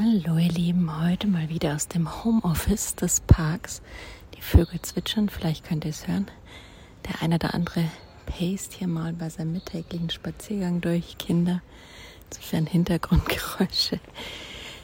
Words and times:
Hallo 0.00 0.38
ihr 0.38 0.52
Lieben, 0.52 1.02
heute 1.02 1.26
mal 1.26 1.48
wieder 1.48 1.74
aus 1.74 1.88
dem 1.88 2.22
Homeoffice 2.22 2.94
des 2.94 3.18
Parks. 3.18 3.82
Die 4.36 4.40
Vögel 4.40 4.80
zwitschern, 4.80 5.28
vielleicht 5.28 5.66
könnt 5.66 5.84
ihr 5.84 5.90
es 5.90 6.06
hören. 6.06 6.30
Der 7.04 7.20
eine 7.20 7.34
oder 7.34 7.52
andere 7.52 7.82
paced 8.24 8.74
hier 8.74 8.86
mal 8.86 9.12
bei 9.12 9.28
seinem 9.28 9.54
mittäglichen 9.54 10.08
Spaziergang 10.10 10.80
durch 10.80 11.18
Kinder. 11.18 11.62
Insofern 12.30 12.66
Hintergrundgeräusche. 12.66 13.98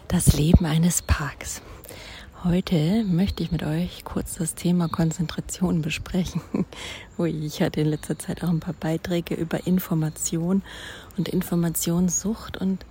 Das 0.08 0.32
Leben 0.32 0.66
eines 0.66 1.02
Parks. 1.02 1.62
Heute 2.42 3.04
möchte 3.04 3.44
ich 3.44 3.52
mit 3.52 3.62
euch 3.62 4.02
kurz 4.02 4.34
das 4.34 4.56
Thema 4.56 4.88
Konzentration 4.88 5.80
besprechen. 5.80 6.42
Ui, 7.18 7.30
ich 7.30 7.62
hatte 7.62 7.82
in 7.82 7.86
letzter 7.86 8.18
Zeit 8.18 8.42
auch 8.42 8.48
ein 8.48 8.58
paar 8.58 8.74
Beiträge 8.74 9.36
über 9.36 9.64
Information 9.64 10.64
und 11.16 11.28
Informationssucht 11.28 12.56
und 12.56 12.84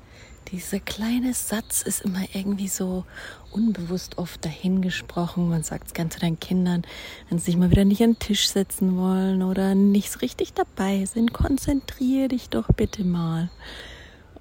dieser 0.51 0.79
kleine 0.79 1.33
Satz 1.33 1.81
ist 1.81 2.01
immer 2.01 2.23
irgendwie 2.33 2.67
so 2.67 3.05
unbewusst 3.51 4.17
oft 4.17 4.43
dahingesprochen. 4.43 5.49
Man 5.49 5.63
sagt 5.63 5.87
es 5.87 5.93
ganz 5.93 6.15
zu 6.15 6.19
deinen 6.19 6.39
Kindern, 6.39 6.83
wenn 7.29 7.39
sie 7.39 7.45
sich 7.45 7.57
mal 7.57 7.71
wieder 7.71 7.85
nicht 7.85 8.01
an 8.03 8.13
den 8.13 8.19
Tisch 8.19 8.49
setzen 8.49 8.97
wollen 8.97 9.43
oder 9.43 9.75
nicht 9.75 10.21
richtig 10.21 10.53
dabei 10.53 11.05
sind. 11.05 11.33
Konzentriere 11.33 12.29
dich 12.29 12.49
doch 12.49 12.67
bitte 12.75 13.03
mal. 13.03 13.49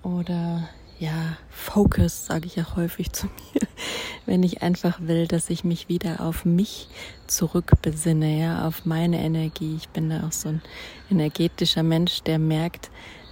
Oder 0.03 0.69
ja, 0.99 1.37
Focus 1.51 2.27
sage 2.27 2.47
ich 2.47 2.57
ja 2.57 2.77
häufig 2.77 3.13
zu 3.13 3.27
mir, 3.27 3.67
wenn 4.27 4.43
ich 4.43 4.63
einfach 4.63 5.01
will, 5.01 5.27
dass 5.27 5.51
ich 5.51 5.65
mich 5.65 5.89
wieder 5.89 6.21
auf 6.21 6.45
mich 6.45 6.89
zurückbesinne, 7.27 8.41
ja, 8.41 8.69
auf 8.69 8.85
meine 8.85 9.21
Energie. 9.21 9.77
Ich 9.77 9.89
bin 9.89 10.11
da 10.11 10.27
auch 10.27 10.33
so 10.33 10.51
ein 10.51 10.63
energetischer 11.11 11.83
Mensch, 11.83 12.23
der 12.23 12.39
merkt, 12.39 12.91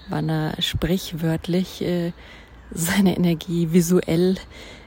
wann 0.08 0.28
er 0.28 0.60
sprichwörtlich 0.60 1.82
äh, 1.82 2.12
seine 2.72 3.16
Energie 3.16 3.72
visuell 3.72 4.36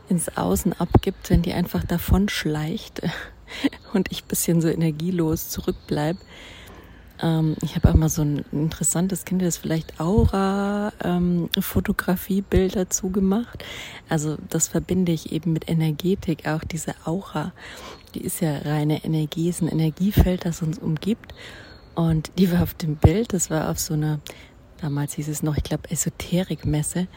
ins 0.09 0.37
Außen 0.37 0.73
abgibt, 0.73 1.29
wenn 1.29 1.41
die 1.41 1.53
einfach 1.53 1.83
davon 1.83 2.29
schleicht 2.29 3.01
und 3.93 4.11
ich 4.11 4.25
bisschen 4.25 4.61
so 4.61 4.67
energielos 4.67 5.49
zurückbleib. 5.49 6.17
Ähm, 7.21 7.55
ich 7.61 7.75
habe 7.75 7.89
auch 7.89 7.95
mal 7.95 8.09
so 8.09 8.21
ein 8.21 8.45
interessantes 8.51 9.25
Kind, 9.25 9.41
das 9.41 9.57
vielleicht 9.57 9.99
Aura-Fotografie-Bild 9.99 12.75
ähm, 12.75 12.83
dazu 12.83 13.09
gemacht. 13.09 13.63
Also 14.09 14.37
das 14.49 14.67
verbinde 14.67 15.11
ich 15.11 15.31
eben 15.31 15.53
mit 15.53 15.69
Energetik, 15.69 16.47
auch 16.47 16.63
diese 16.63 16.93
Aura. 17.05 17.53
Die 18.13 18.21
ist 18.21 18.41
ja 18.41 18.59
reine 18.59 19.03
Energie, 19.03 19.49
ist 19.49 19.61
ein 19.61 19.67
Energiefeld, 19.67 20.45
das 20.45 20.61
uns 20.61 20.77
umgibt. 20.77 21.33
Und 21.95 22.31
die 22.37 22.51
war 22.51 22.63
auf 22.63 22.73
dem 22.73 22.95
Bild, 22.95 23.33
das 23.33 23.49
war 23.49 23.69
auf 23.69 23.79
so 23.79 23.93
einer, 23.93 24.19
damals 24.81 25.13
hieß 25.13 25.29
es 25.29 25.43
noch, 25.43 25.57
ich 25.57 25.63
glaube, 25.63 25.89
Esoterikmesse. 25.89 27.07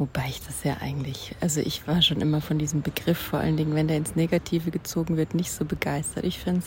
Wobei 0.00 0.24
ich 0.30 0.40
das 0.40 0.64
ja 0.64 0.78
eigentlich, 0.80 1.36
also 1.42 1.60
ich 1.60 1.86
war 1.86 2.00
schon 2.00 2.22
immer 2.22 2.40
von 2.40 2.58
diesem 2.58 2.80
Begriff, 2.80 3.18
vor 3.18 3.38
allen 3.38 3.58
Dingen, 3.58 3.74
wenn 3.74 3.86
der 3.86 3.98
ins 3.98 4.16
Negative 4.16 4.70
gezogen 4.70 5.18
wird, 5.18 5.34
nicht 5.34 5.52
so 5.52 5.66
begeistert. 5.66 6.24
Ich 6.24 6.38
finde 6.38 6.62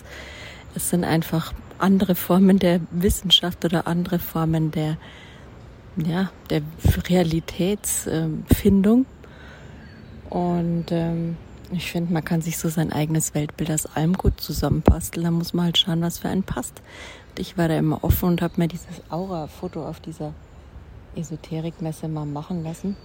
es, 0.75 0.91
sind 0.91 1.03
einfach 1.03 1.51
andere 1.79 2.13
Formen 2.13 2.59
der 2.59 2.79
Wissenschaft 2.91 3.65
oder 3.65 3.87
andere 3.87 4.19
Formen 4.19 4.69
der, 4.69 4.97
ja, 5.97 6.29
der 6.51 6.61
Realitätsfindung. 7.09 9.07
Und 10.29 10.91
ähm, 10.91 11.35
ich 11.71 11.91
finde, 11.91 12.13
man 12.13 12.23
kann 12.23 12.43
sich 12.43 12.59
so 12.59 12.69
sein 12.69 12.93
eigenes 12.93 13.33
Weltbild 13.33 13.71
aus 13.71 13.87
allem 13.87 14.13
gut 14.13 14.39
zusammenbasteln. 14.41 15.23
Da 15.23 15.31
muss 15.31 15.55
man 15.55 15.65
halt 15.65 15.79
schauen, 15.79 16.01
was 16.01 16.19
für 16.19 16.29
einen 16.29 16.43
passt. 16.43 16.83
Und 17.31 17.39
ich 17.39 17.57
war 17.57 17.67
da 17.67 17.79
immer 17.79 18.03
offen 18.03 18.29
und 18.29 18.43
habe 18.43 18.53
mir 18.57 18.67
dieses 18.67 19.01
Aura-Foto 19.09 19.83
auf 19.87 19.99
dieser 20.01 20.35
Esoterikmesse 21.15 22.07
mal 22.07 22.27
machen 22.27 22.63
lassen 22.63 22.95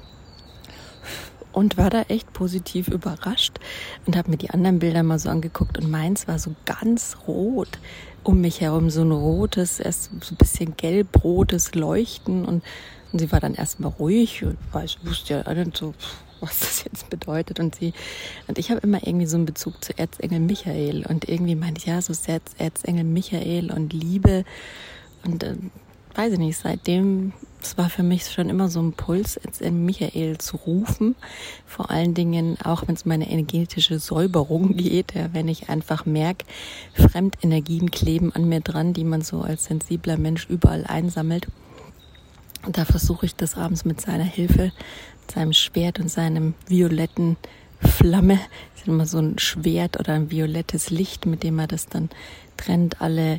und 1.53 1.77
war 1.77 1.91
da 1.91 2.03
echt 2.03 2.33
positiv 2.33 2.89
überrascht 2.89 3.59
und 4.07 4.17
habe 4.17 4.31
mir 4.31 4.37
die 4.37 4.51
anderen 4.51 4.79
Bilder 4.79 5.03
mal 5.03 5.19
so 5.19 5.29
angeguckt 5.29 5.79
und 5.79 5.91
meins 5.91 6.29
war 6.29 6.39
so 6.39 6.55
ganz 6.65 7.17
rot. 7.27 7.79
Um 8.25 8.41
mich 8.41 8.61
herum, 8.61 8.91
so 8.91 9.03
ein 9.03 9.13
rotes, 9.13 9.81
erst 9.81 10.11
so 10.22 10.34
ein 10.34 10.37
bisschen 10.37 10.77
gelb-rotes 10.77 11.75
Leuchten 11.75 12.45
und, 12.45 12.62
und 13.12 13.19
sie 13.19 13.33
war 13.33 13.41
dann 13.41 13.55
erstmal 13.55 13.93
ruhig 13.93 14.45
und 14.45 14.59
ich 14.84 14.99
wusste 15.05 15.34
ja 15.34 15.55
nicht 15.55 15.77
so, 15.77 15.95
was 16.41 16.59
das 16.61 16.84
jetzt 16.84 17.09
bedeutet 17.11 17.59
und 17.61 17.75
sie 17.75 17.95
und 18.47 18.59
ich 18.59 18.71
habe 18.71 18.81
immer 18.81 19.06
irgendwie 19.06 19.27
so 19.27 19.37
einen 19.37 19.47
Bezug 19.47 19.83
zu 19.83 19.97
Erzengel 19.99 20.41
Michael 20.41 21.06
und 21.06 21.28
irgendwie 21.28 21.55
meinte 21.55 21.78
ich 21.78 21.87
ja 21.87 22.03
so 22.03 22.12
Erzengel 22.59 23.05
Michael 23.05 23.71
und 23.72 23.93
Liebe 23.93 24.45
und 25.25 25.43
äh, 25.43 25.56
weiß 26.19 26.33
ich 26.33 26.39
nicht, 26.41 26.59
seitdem, 26.59 27.33
es 27.62 27.79
war 27.79 27.89
für 27.89 28.03
mich 28.03 28.29
schon 28.29 28.49
immer 28.49 28.69
so 28.69 28.83
ein 28.83 28.93
Puls, 28.93 29.39
jetzt 29.45 29.61
in 29.61 29.84
Michael 29.84 30.39
zu 30.39 30.56
rufen. 30.56 31.15
Vor 31.65 31.91
allen 31.91 32.12
Dingen 32.12 32.59
auch, 32.65 32.89
wenn 32.89 32.97
es 32.97 33.06
meine 33.06 33.31
energetische 33.31 34.01
Säuberung 34.01 34.77
geht, 34.77 35.15
ja, 35.15 35.33
wenn 35.33 35.47
ich 35.47 35.69
einfach 35.69 36.07
merke, 36.07 36.45
Fremdenergien 36.93 37.93
kleben 37.93 38.33
an 38.33 38.49
mir 38.49 38.61
dran, 38.61 38.95
die 38.95 39.05
man 39.05 39.23
so 39.23 39.43
als 39.43 39.67
sensibler 39.67 40.19
Mensch 40.19 40.47
überall 40.49 40.84
einsammelt. 40.87 41.47
Und 42.67 42.77
da 42.77 42.84
versuche 42.84 43.25
ich 43.25 43.37
das 43.37 43.57
abends 43.57 43.84
mit 43.84 44.01
seiner 44.01 44.25
Hilfe, 44.25 44.73
mit 45.21 45.31
seinem 45.33 45.53
Schwert 45.53 46.01
und 46.01 46.11
seinem 46.11 46.55
violetten 46.67 47.37
Flamme, 47.81 48.41
das 48.73 48.83
ist 48.83 48.89
immer 48.89 49.07
so 49.07 49.19
ein 49.19 49.39
Schwert 49.39 50.01
oder 50.01 50.15
ein 50.15 50.33
violettes 50.33 50.91
Licht, 50.91 51.27
mit 51.27 51.45
dem 51.45 51.61
er 51.61 51.69
das 51.69 51.87
dann 51.87 52.11
trennt, 52.57 53.01
alle 53.01 53.39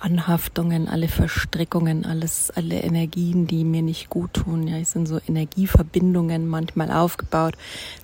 Anhaftungen, 0.00 0.88
alle 0.88 1.08
Verstrickungen, 1.08 2.04
alles, 2.04 2.50
alle 2.50 2.80
Energien, 2.80 3.46
die 3.46 3.64
mir 3.64 3.82
nicht 3.82 4.10
gut 4.10 4.34
tun. 4.34 4.66
Ja, 4.66 4.78
es 4.78 4.92
sind 4.92 5.06
so 5.06 5.20
Energieverbindungen 5.26 6.48
manchmal 6.48 6.90
aufgebaut 6.90 7.54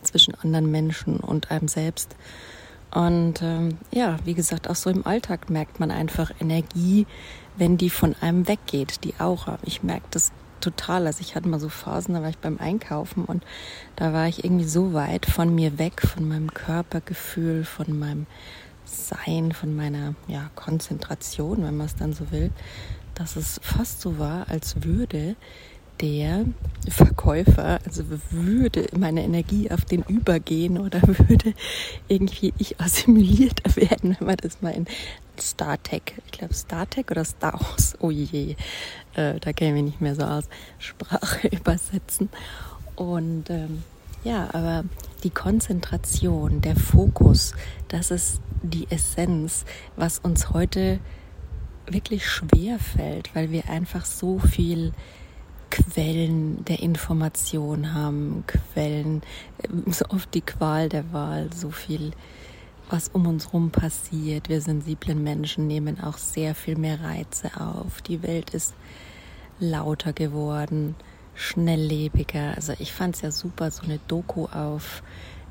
zwischen 0.03 0.35
anderen 0.35 0.71
Menschen 0.71 1.17
und 1.17 1.51
einem 1.51 1.69
selbst. 1.69 2.15
Und 2.91 3.43
ähm, 3.43 3.79
ja, 3.91 4.19
wie 4.25 4.35
gesagt, 4.35 4.71
auch 4.71 4.77
so 4.77 4.91
im 4.91 5.07
Alltag 5.07 5.51
merkt 5.51 5.81
man 5.81 5.91
einfach 5.91 6.31
Energie, 6.41 7.07
wenn 7.57 7.77
die 7.77 7.91
von 7.91 8.15
einem 8.21 8.49
weggeht, 8.49 9.05
die 9.05 9.15
Aura. 9.19 9.59
Ich 9.65 9.83
merke 9.83 10.07
das 10.11 10.33
total. 10.61 11.07
Also 11.07 11.21
ich 11.21 11.35
hatte 11.35 11.49
mal 11.49 11.61
so 11.61 11.69
Phasen, 11.69 12.15
da 12.15 12.23
war 12.23 12.29
ich 12.29 12.39
beim 12.39 12.59
Einkaufen 12.59 13.25
und 13.25 13.45
da 13.97 14.13
war 14.13 14.29
ich 14.29 14.45
irgendwie 14.45 14.67
so 14.67 14.93
weit 14.93 15.27
von 15.27 15.55
mir 15.55 15.79
weg, 15.79 16.03
von 16.03 16.27
meinem 16.27 16.53
Körpergefühl, 16.53 17.65
von 17.65 17.99
meinem 17.99 18.27
sein, 18.87 19.53
von 19.53 19.75
meiner 19.75 20.15
ja, 20.29 20.51
Konzentration, 20.55 21.65
wenn 21.65 21.77
man 21.77 21.87
es 21.87 21.97
dann 21.97 22.13
so 22.13 22.31
will, 22.31 22.51
dass 23.15 23.37
es 23.37 23.61
fast 23.63 24.01
so 24.01 24.19
war, 24.19 24.49
als 24.49 24.83
würde 24.85 25.37
der 26.01 26.45
Verkäufer, 26.89 27.79
also 27.85 28.05
würde 28.31 28.87
meine 28.97 29.23
Energie 29.25 29.71
auf 29.71 29.85
den 29.85 30.03
übergehen 30.03 30.79
oder 30.79 31.01
würde 31.07 31.55
irgendwie 32.09 32.53
ich 32.59 32.81
assimiliert 32.81 33.63
werden, 33.77 34.17
wenn 34.19 34.27
man 34.27 34.37
das 34.37 34.61
mal 34.61 34.71
in 34.71 34.87
Star 35.41 35.83
Trek, 35.83 36.15
ich 36.27 36.33
glaube 36.33 36.55
Star 36.55 36.89
Trek 36.89 37.11
oder 37.11 37.25
Star 37.25 37.55
Wars, 37.55 37.95
oh 38.01 38.11
je, 38.11 38.57
äh, 39.15 39.41
da 39.41 39.53
käme 39.53 39.79
ich 39.79 39.85
nicht 39.85 40.01
mehr 40.01 40.15
so 40.15 40.23
aus, 40.23 40.45
Sprache 40.79 41.49
übersetzen. 41.53 42.29
Und 42.95 43.51
ähm, 43.51 43.83
ja, 44.25 44.49
aber 44.53 44.85
die 45.23 45.31
Konzentration, 45.31 46.61
der 46.61 46.77
Fokus, 46.77 47.55
das 47.89 48.11
ist 48.11 48.41
die 48.63 48.87
Essenz, 48.91 49.65
was 49.97 50.19
uns 50.19 50.51
heute 50.51 50.99
wirklich 51.89 52.27
schwer 52.27 52.79
fällt, 52.79 53.35
weil 53.35 53.51
wir 53.51 53.69
einfach 53.69 54.05
so 54.05 54.39
viel 54.39 54.93
Quellen 55.71 56.65
der 56.65 56.81
Information 56.81 57.93
haben, 57.93 58.45
Quellen, 58.47 59.23
ähm, 59.65 59.85
so 59.93 60.05
oft 60.09 60.33
die 60.35 60.41
Qual 60.41 60.89
der 60.89 61.13
Wahl, 61.13 61.51
so 61.53 61.71
viel, 61.71 62.13
was 62.89 63.09
um 63.09 63.27
uns 63.27 63.53
rum 63.53 63.71
passiert. 63.71 64.49
Wir 64.49 64.61
sensiblen 64.61 65.23
Menschen 65.23 65.67
nehmen 65.67 66.01
auch 66.01 66.19
sehr 66.19 66.55
viel 66.55 66.77
mehr 66.77 67.01
Reize 67.01 67.61
auf. 67.61 68.01
Die 68.03 68.23
Welt 68.23 68.51
ist 68.51 68.75
lauter 69.59 70.13
geworden, 70.13 70.95
schnelllebiger. 71.37 72.55
Also 72.57 72.73
ich 72.79 72.93
fand 72.93 73.15
es 73.17 73.23
ja 73.23 73.31
super, 73.31 73.71
so 73.71 73.83
eine 73.85 73.99
Doku 74.09 74.47
auf 74.47 75.03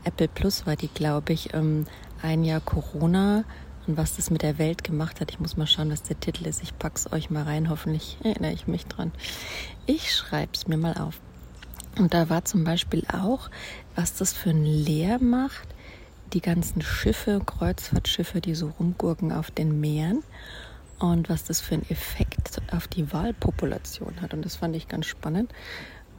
Apple 0.03 0.27
Plus 0.27 0.65
war 0.65 0.75
die, 0.75 0.87
glaube 0.87 1.33
ich, 1.33 1.53
ähm, 1.53 1.85
ein 2.21 2.43
Jahr 2.43 2.61
Corona 2.61 3.43
und 3.87 3.97
was 3.97 4.15
das 4.15 4.29
mit 4.29 4.43
der 4.43 4.57
Welt 4.57 4.83
gemacht 4.83 5.19
hat. 5.19 5.31
Ich 5.31 5.39
muss 5.39 5.57
mal 5.57 5.67
schauen, 5.67 5.91
was 5.91 6.03
der 6.03 6.19
Titel 6.19 6.45
ist. 6.45 6.63
Ich 6.63 6.77
pack's 6.77 7.11
euch 7.11 7.29
mal 7.29 7.43
rein. 7.43 7.69
Hoffentlich 7.69 8.17
erinnere 8.23 8.53
ich 8.53 8.67
mich 8.67 8.85
dran. 8.85 9.11
Ich 9.85 10.13
schreib's 10.13 10.67
mir 10.67 10.77
mal 10.77 10.93
auf. 10.93 11.19
Und 11.97 12.13
da 12.13 12.29
war 12.29 12.45
zum 12.45 12.63
Beispiel 12.63 13.03
auch, 13.11 13.49
was 13.95 14.15
das 14.15 14.33
für 14.33 14.49
ein 14.49 14.65
Leer 14.65 15.19
macht. 15.19 15.67
Die 16.33 16.41
ganzen 16.41 16.81
Schiffe, 16.81 17.41
Kreuzfahrtschiffe, 17.45 18.41
die 18.41 18.55
so 18.55 18.73
rumgurken 18.79 19.31
auf 19.31 19.51
den 19.51 19.79
Meeren. 19.79 20.23
Und 20.99 21.29
was 21.29 21.43
das 21.43 21.61
für 21.61 21.75
einen 21.75 21.89
Effekt 21.89 22.61
auf 22.71 22.87
die 22.87 23.11
Wahlpopulation 23.11 24.21
hat. 24.21 24.33
Und 24.33 24.45
das 24.45 24.55
fand 24.55 24.75
ich 24.75 24.87
ganz 24.87 25.05
spannend, 25.05 25.51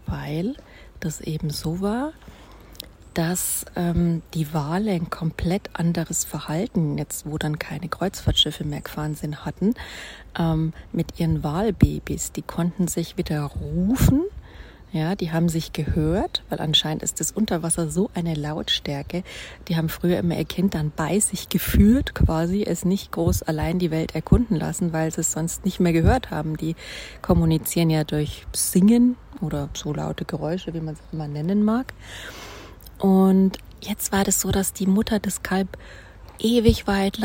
weil 0.06 0.54
das 1.00 1.20
eben 1.20 1.50
so 1.50 1.80
war, 1.80 2.12
dass 3.16 3.64
ähm, 3.76 4.20
die 4.34 4.52
Wale 4.52 4.90
ein 4.90 5.08
komplett 5.08 5.70
anderes 5.72 6.26
Verhalten, 6.26 6.98
jetzt 6.98 7.24
wo 7.24 7.38
dann 7.38 7.58
keine 7.58 7.88
Kreuzfahrtschiffe 7.88 8.64
mehr 8.64 8.82
gefahren 8.82 9.14
sind, 9.14 9.46
hatten, 9.46 9.72
ähm, 10.38 10.74
mit 10.92 11.18
ihren 11.18 11.42
Walbabys. 11.42 12.32
Die 12.32 12.42
konnten 12.42 12.88
sich 12.88 13.16
wieder 13.16 13.40
rufen, 13.40 14.24
Ja, 14.96 15.14
die 15.14 15.30
haben 15.30 15.50
sich 15.50 15.74
gehört, 15.74 16.42
weil 16.48 16.58
anscheinend 16.58 17.02
ist 17.02 17.20
das 17.20 17.30
Unterwasser 17.30 17.90
so 17.90 18.08
eine 18.14 18.32
Lautstärke. 18.32 19.24
Die 19.68 19.76
haben 19.76 19.90
früher 19.90 20.18
immer 20.18 20.38
ihr 20.38 20.46
Kind 20.46 20.74
dann 20.74 20.90
bei 20.90 21.20
sich 21.20 21.50
geführt, 21.50 22.14
quasi, 22.14 22.62
es 22.62 22.86
nicht 22.86 23.12
groß 23.12 23.42
allein 23.42 23.78
die 23.78 23.90
Welt 23.90 24.14
erkunden 24.14 24.56
lassen, 24.56 24.94
weil 24.94 25.12
sie 25.12 25.20
es 25.20 25.32
sonst 25.32 25.66
nicht 25.66 25.80
mehr 25.80 25.92
gehört 25.92 26.30
haben. 26.30 26.56
Die 26.56 26.76
kommunizieren 27.20 27.90
ja 27.90 28.04
durch 28.04 28.46
Singen 28.54 29.16
oder 29.42 29.68
so 29.74 29.92
laute 29.92 30.24
Geräusche, 30.24 30.72
wie 30.72 30.80
man 30.80 30.94
es 30.94 31.00
immer 31.12 31.28
nennen 31.28 31.62
mag. 31.62 31.92
Und 32.98 33.58
jetzt 33.82 34.12
war 34.12 34.24
das 34.24 34.40
so, 34.40 34.50
dass 34.50 34.72
die 34.72 34.86
Mutter 34.86 35.18
das 35.18 35.42
Kalb 35.42 35.76
ewig 36.38 36.86
weit 36.86 37.18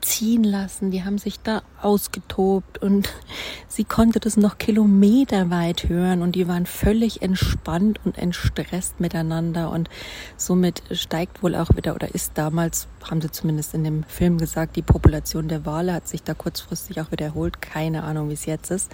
ziehen 0.00 0.44
lassen. 0.44 0.90
Die 0.90 1.04
haben 1.04 1.18
sich 1.18 1.40
da 1.40 1.62
ausgetobt 1.80 2.78
und 2.78 3.08
sie 3.68 3.84
konnte 3.84 4.20
das 4.20 4.36
noch 4.36 4.58
kilometerweit 4.58 5.88
hören 5.88 6.22
und 6.22 6.34
die 6.34 6.48
waren 6.48 6.66
völlig 6.66 7.22
entspannt 7.22 8.00
und 8.04 8.18
entstresst 8.18 9.00
miteinander 9.00 9.70
und 9.70 9.88
somit 10.36 10.82
steigt 10.92 11.42
wohl 11.42 11.54
auch 11.54 11.70
wieder 11.76 11.94
oder 11.94 12.14
ist 12.14 12.32
damals, 12.34 12.88
haben 13.08 13.20
sie 13.20 13.30
zumindest 13.30 13.74
in 13.74 13.84
dem 13.84 14.04
Film 14.04 14.38
gesagt, 14.38 14.76
die 14.76 14.82
Population 14.82 15.48
der 15.48 15.64
Wale 15.66 15.92
hat 15.94 16.08
sich 16.08 16.22
da 16.22 16.34
kurzfristig 16.34 17.00
auch 17.00 17.10
wieder 17.10 17.26
erholt. 17.26 17.60
Keine 17.60 18.02
Ahnung, 18.04 18.28
wie 18.28 18.34
es 18.34 18.46
jetzt 18.46 18.70
ist. 18.70 18.90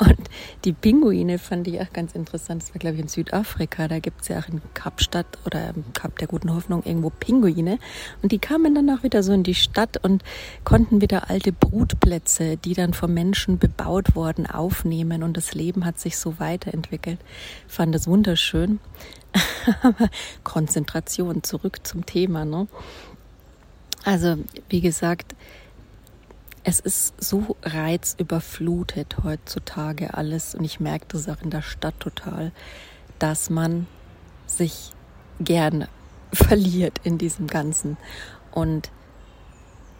Und 0.00 0.30
die 0.64 0.72
Pinguine 0.72 1.38
fand 1.38 1.68
ich 1.68 1.78
auch 1.78 1.92
ganz 1.92 2.14
interessant. 2.14 2.62
Das 2.62 2.72
war, 2.72 2.78
glaube 2.78 2.96
ich, 2.96 3.02
in 3.02 3.08
Südafrika. 3.08 3.86
Da 3.86 3.98
gibt 3.98 4.22
es 4.22 4.28
ja 4.28 4.38
auch 4.38 4.48
in 4.48 4.62
Kapstadt 4.72 5.26
oder 5.44 5.74
im 5.76 5.92
Kap 5.92 6.18
der 6.18 6.26
Guten 6.26 6.54
Hoffnung 6.54 6.82
irgendwo 6.86 7.10
Pinguine. 7.10 7.78
Und 8.22 8.32
die 8.32 8.38
kamen 8.38 8.74
dann 8.74 8.88
auch 8.88 9.02
wieder 9.02 9.22
so 9.22 9.34
in 9.34 9.42
die 9.42 9.54
Stadt 9.54 10.02
und 10.02 10.24
konnten 10.64 11.02
wieder 11.02 11.28
alte 11.28 11.52
Brutplätze, 11.52 12.56
die 12.56 12.72
dann 12.72 12.94
vom 12.94 13.12
Menschen 13.12 13.58
bebaut 13.58 14.16
wurden, 14.16 14.46
aufnehmen. 14.46 15.22
Und 15.22 15.36
das 15.36 15.52
Leben 15.52 15.84
hat 15.84 15.98
sich 15.98 16.16
so 16.16 16.40
weiterentwickelt. 16.40 17.18
Ich 17.68 17.74
fand 17.74 17.94
das 17.94 18.06
wunderschön. 18.06 18.80
Aber 19.82 20.08
Konzentration, 20.44 21.42
zurück 21.42 21.86
zum 21.86 22.06
Thema. 22.06 22.46
Ne? 22.46 22.68
Also, 24.04 24.38
wie 24.70 24.80
gesagt, 24.80 25.34
es 26.64 26.80
ist 26.80 27.22
so 27.22 27.56
reizüberflutet 27.62 29.16
heutzutage 29.24 30.14
alles 30.14 30.54
und 30.54 30.64
ich 30.64 30.80
merke 30.80 31.06
das 31.08 31.28
auch 31.28 31.42
in 31.42 31.50
der 31.50 31.62
Stadt 31.62 31.98
total, 32.00 32.52
dass 33.18 33.50
man 33.50 33.86
sich 34.46 34.92
gern 35.40 35.86
verliert 36.32 37.00
in 37.02 37.18
diesem 37.18 37.46
Ganzen 37.46 37.96
und 38.52 38.90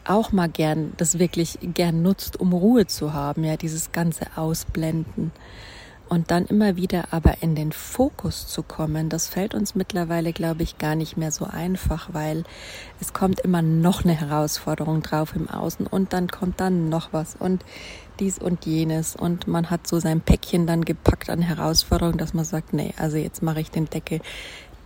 auch 0.04 0.32
mal 0.32 0.48
gern 0.48 0.92
das 0.96 1.18
wirklich 1.18 1.58
gern 1.62 2.02
nutzt, 2.02 2.40
um 2.40 2.52
Ruhe 2.52 2.86
zu 2.86 3.12
haben, 3.12 3.44
ja, 3.44 3.56
dieses 3.56 3.92
ganze 3.92 4.26
Ausblenden 4.36 5.30
und 6.10 6.30
dann 6.30 6.44
immer 6.44 6.76
wieder 6.76 7.04
aber 7.12 7.36
in 7.40 7.54
den 7.54 7.72
Fokus 7.72 8.46
zu 8.48 8.62
kommen, 8.62 9.08
das 9.08 9.28
fällt 9.28 9.54
uns 9.54 9.74
mittlerweile, 9.74 10.32
glaube 10.32 10.62
ich, 10.64 10.76
gar 10.76 10.96
nicht 10.96 11.16
mehr 11.16 11.30
so 11.30 11.46
einfach, 11.46 12.10
weil 12.12 12.44
es 13.00 13.12
kommt 13.12 13.40
immer 13.40 13.62
noch 13.62 14.04
eine 14.04 14.12
Herausforderung 14.12 15.02
drauf 15.02 15.34
im 15.34 15.48
Außen 15.48 15.86
und 15.86 16.12
dann 16.12 16.28
kommt 16.28 16.60
dann 16.60 16.88
noch 16.88 17.12
was 17.12 17.36
und 17.36 17.64
dies 18.18 18.38
und 18.38 18.66
jenes. 18.66 19.16
Und 19.16 19.46
man 19.46 19.70
hat 19.70 19.86
so 19.86 19.98
sein 20.00 20.20
Päckchen 20.20 20.66
dann 20.66 20.84
gepackt 20.84 21.30
an 21.30 21.40
Herausforderungen, 21.40 22.18
dass 22.18 22.34
man 22.34 22.44
sagt, 22.44 22.74
nee, 22.74 22.92
also 22.98 23.16
jetzt 23.16 23.42
mache 23.42 23.60
ich 23.60 23.70
den 23.70 23.88
Deckel 23.88 24.20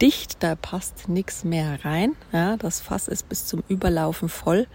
dicht, 0.01 0.43
da 0.43 0.55
passt 0.57 1.09
nichts 1.09 1.45
mehr 1.45 1.85
rein, 1.85 2.13
ja, 2.33 2.57
das 2.57 2.81
Fass 2.81 3.09
ist 3.09 3.29
bis 3.29 3.47
zum 3.47 3.63
Überlaufen 3.69 4.29
voll 4.29 4.67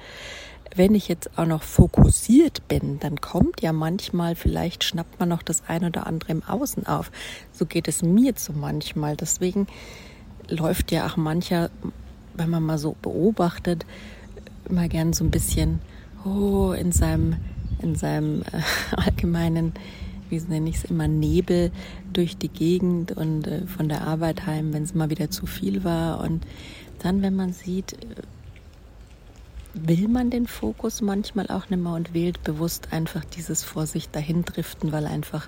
wenn 0.75 0.95
ich 0.95 1.07
jetzt 1.07 1.37
auch 1.37 1.45
noch 1.45 1.63
fokussiert 1.63 2.67
bin, 2.67 2.99
dann 2.99 3.21
kommt 3.21 3.61
ja 3.61 3.73
manchmal, 3.73 4.35
vielleicht 4.35 4.83
schnappt 4.83 5.19
man 5.19 5.29
noch 5.29 5.43
das 5.43 5.63
ein 5.67 5.83
oder 5.83 6.07
andere 6.07 6.31
im 6.31 6.43
Außen 6.43 6.85
auf. 6.85 7.11
So 7.51 7.65
geht 7.65 7.87
es 7.87 8.01
mir 8.01 8.35
zu 8.35 8.53
manchmal. 8.53 9.15
Deswegen 9.15 9.67
läuft 10.47 10.91
ja 10.91 11.07
auch 11.07 11.17
mancher, 11.17 11.69
wenn 12.35 12.49
man 12.49 12.63
mal 12.63 12.77
so 12.77 12.95
beobachtet, 13.01 13.85
immer 14.69 14.87
gern 14.87 15.13
so 15.13 15.23
ein 15.23 15.31
bisschen 15.31 15.79
oh, 16.25 16.71
in 16.71 16.91
seinem, 16.91 17.37
in 17.81 17.95
seinem 17.95 18.41
äh, 18.43 18.61
allgemeinen, 18.95 19.73
wie 20.29 20.39
nenne 20.39 20.69
ich 20.69 20.77
es 20.77 20.85
immer, 20.85 21.07
Nebel 21.07 21.71
durch 22.13 22.37
die 22.37 22.49
Gegend 22.49 23.11
und 23.11 23.47
äh, 23.47 23.65
von 23.65 23.89
der 23.89 24.07
Arbeit 24.07 24.45
heim, 24.45 24.73
wenn 24.73 24.83
es 24.83 24.93
mal 24.93 25.09
wieder 25.09 25.31
zu 25.31 25.45
viel 25.45 25.83
war. 25.83 26.19
Und 26.21 26.45
dann, 26.99 27.21
wenn 27.21 27.35
man 27.35 27.53
sieht, 27.53 27.97
will 29.73 30.07
man 30.07 30.31
den 30.31 30.47
Fokus 30.47 31.01
manchmal 31.01 31.47
auch 31.47 31.69
nicht 31.69 31.81
mehr 31.81 31.93
und 31.93 32.13
wählt 32.13 32.43
bewusst 32.43 32.87
einfach 32.91 33.23
dieses 33.23 33.63
vor 33.63 33.85
sich 33.85 34.09
dahin 34.09 34.43
driften, 34.43 34.91
weil 34.91 35.05
einfach 35.05 35.47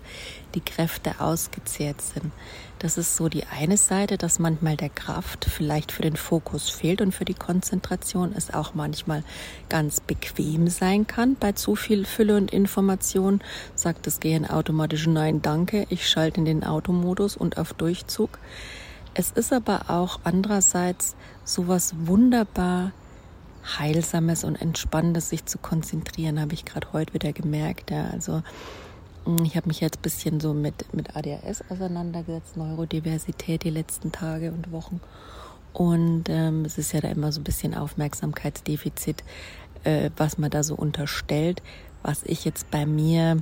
die 0.54 0.62
Kräfte 0.62 1.20
ausgezehrt 1.20 2.02
sind. 2.02 2.32
Das 2.78 2.98
ist 2.98 3.16
so 3.16 3.30
die 3.30 3.46
eine 3.46 3.78
Seite, 3.78 4.18
dass 4.18 4.40
manchmal 4.40 4.78
der 4.78 4.90
Kraft 4.90 5.46
vielleicht 5.46 5.92
für 5.92 6.04
den 6.04 6.16
Fokus 6.16 6.70
fehlt 6.70 7.02
und 7.02 7.14
für 7.14 7.26
die 7.26 7.34
Konzentration 7.34 8.34
es 8.36 8.54
auch 8.54 8.74
manchmal 8.74 9.24
ganz 9.70 10.00
bequem 10.00 10.68
sein 10.68 11.08
kann 11.08 11.36
bei 11.36 11.52
zu 11.54 11.76
viel 11.76 12.06
Fülle 12.06 12.38
und 12.38 12.52
Information. 12.52 13.42
Sagt 13.76 14.08
das 14.08 14.20
Gehirn 14.20 14.46
automatisch 14.46 15.08
Nein, 15.08 15.42
danke, 15.42 15.88
ich 15.90 16.08
schalte 16.08 16.40
in 16.40 16.46
den 16.46 16.64
Automodus 16.64 17.36
und 17.36 17.58
auf 17.58 17.74
Durchzug. 17.74 18.38
Es 19.14 19.32
ist 19.32 19.52
aber 19.52 19.90
auch 19.90 20.20
andererseits 20.24 21.16
sowas 21.44 21.94
wunderbar 21.98 22.94
Heilsames 23.64 24.44
und 24.44 24.56
Entspannendes, 24.56 25.30
sich 25.30 25.46
zu 25.46 25.58
konzentrieren, 25.58 26.40
habe 26.40 26.54
ich 26.54 26.66
gerade 26.66 26.92
heute 26.94 27.14
wieder 27.14 27.34
gemerkt. 27.34 27.92
Ja. 27.92 28.10
Also 28.12 28.44
mm, 29.26 29.44
ich 29.44 29.56
habe 29.56 29.68
mich 29.68 29.80
jetzt 29.82 30.00
ein 30.00 30.02
bisschen 30.02 30.40
so 30.40 30.54
mit, 30.54 30.94
mit 30.94 31.16
ADHS 31.16 31.64
auseinandergesetzt, 31.70 32.58
Neurodiversität 32.58 33.64
die 33.64 33.70
letzten 33.70 34.12
Tage 34.12 34.52
und 34.52 34.72
Wochen. 34.72 35.02
Und 35.74 36.26
ähm, 36.28 36.66
es 36.66 36.78
ist 36.78 36.92
ja 36.92 37.02
da 37.02 37.10
immer 37.10 37.32
so 37.32 37.40
ein 37.40 37.46
bisschen 37.46 37.76
Aufmerksamkeitsdefizit, 37.76 39.24
äh, 39.84 40.10
was 40.18 40.38
man 40.38 40.50
da 40.50 40.64
so 40.64 40.76
unterstellt, 40.76 41.62
was 42.04 42.24
ich 42.24 42.46
jetzt 42.46 42.70
bei 42.72 42.86
mir 42.86 43.38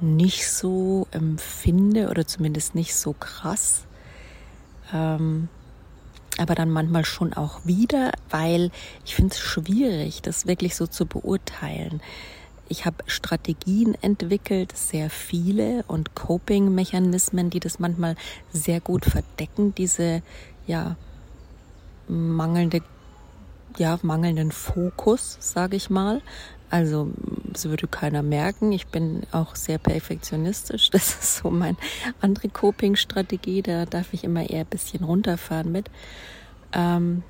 nicht 0.00 0.50
so 0.50 1.06
empfinde 1.10 2.10
oder 2.10 2.26
zumindest 2.26 2.74
nicht 2.74 2.94
so 2.94 3.14
krass. 3.14 3.86
Ähm, 4.92 5.48
aber 6.38 6.54
dann 6.54 6.70
manchmal 6.70 7.04
schon 7.04 7.32
auch 7.32 7.64
wieder, 7.64 8.12
weil 8.30 8.70
ich 9.04 9.14
finde 9.14 9.32
es 9.34 9.40
schwierig, 9.40 10.22
das 10.22 10.46
wirklich 10.46 10.76
so 10.76 10.86
zu 10.86 11.06
beurteilen. 11.06 12.00
Ich 12.68 12.84
habe 12.84 13.04
Strategien 13.06 13.96
entwickelt, 14.02 14.76
sehr 14.76 15.08
viele 15.08 15.84
und 15.86 16.14
Coping-Mechanismen, 16.14 17.48
die 17.50 17.60
das 17.60 17.78
manchmal 17.78 18.16
sehr 18.52 18.80
gut 18.80 19.04
verdecken, 19.04 19.74
diese 19.74 20.22
ja 20.66 20.96
mangelnde 22.08 22.82
ja 23.78 23.98
mangelnden 24.02 24.52
Fokus, 24.52 25.36
sage 25.40 25.76
ich 25.76 25.90
mal. 25.90 26.22
Also, 26.68 27.10
das 27.44 27.68
würde 27.68 27.86
keiner 27.86 28.22
merken. 28.22 28.72
Ich 28.72 28.88
bin 28.88 29.22
auch 29.32 29.54
sehr 29.54 29.78
perfektionistisch. 29.78 30.90
Das 30.96 31.10
ist 31.10 31.36
so 31.36 31.50
meine 31.50 31.76
andere 32.20 32.48
Coping-Strategie. 32.48 33.62
Da 33.62 33.86
darf 33.86 34.12
ich 34.12 34.24
immer 34.24 34.48
eher 34.48 34.60
ein 34.60 34.66
bisschen 34.66 35.04
runterfahren 35.04 35.70
mit. 35.70 35.90
Ähm, 36.72 37.22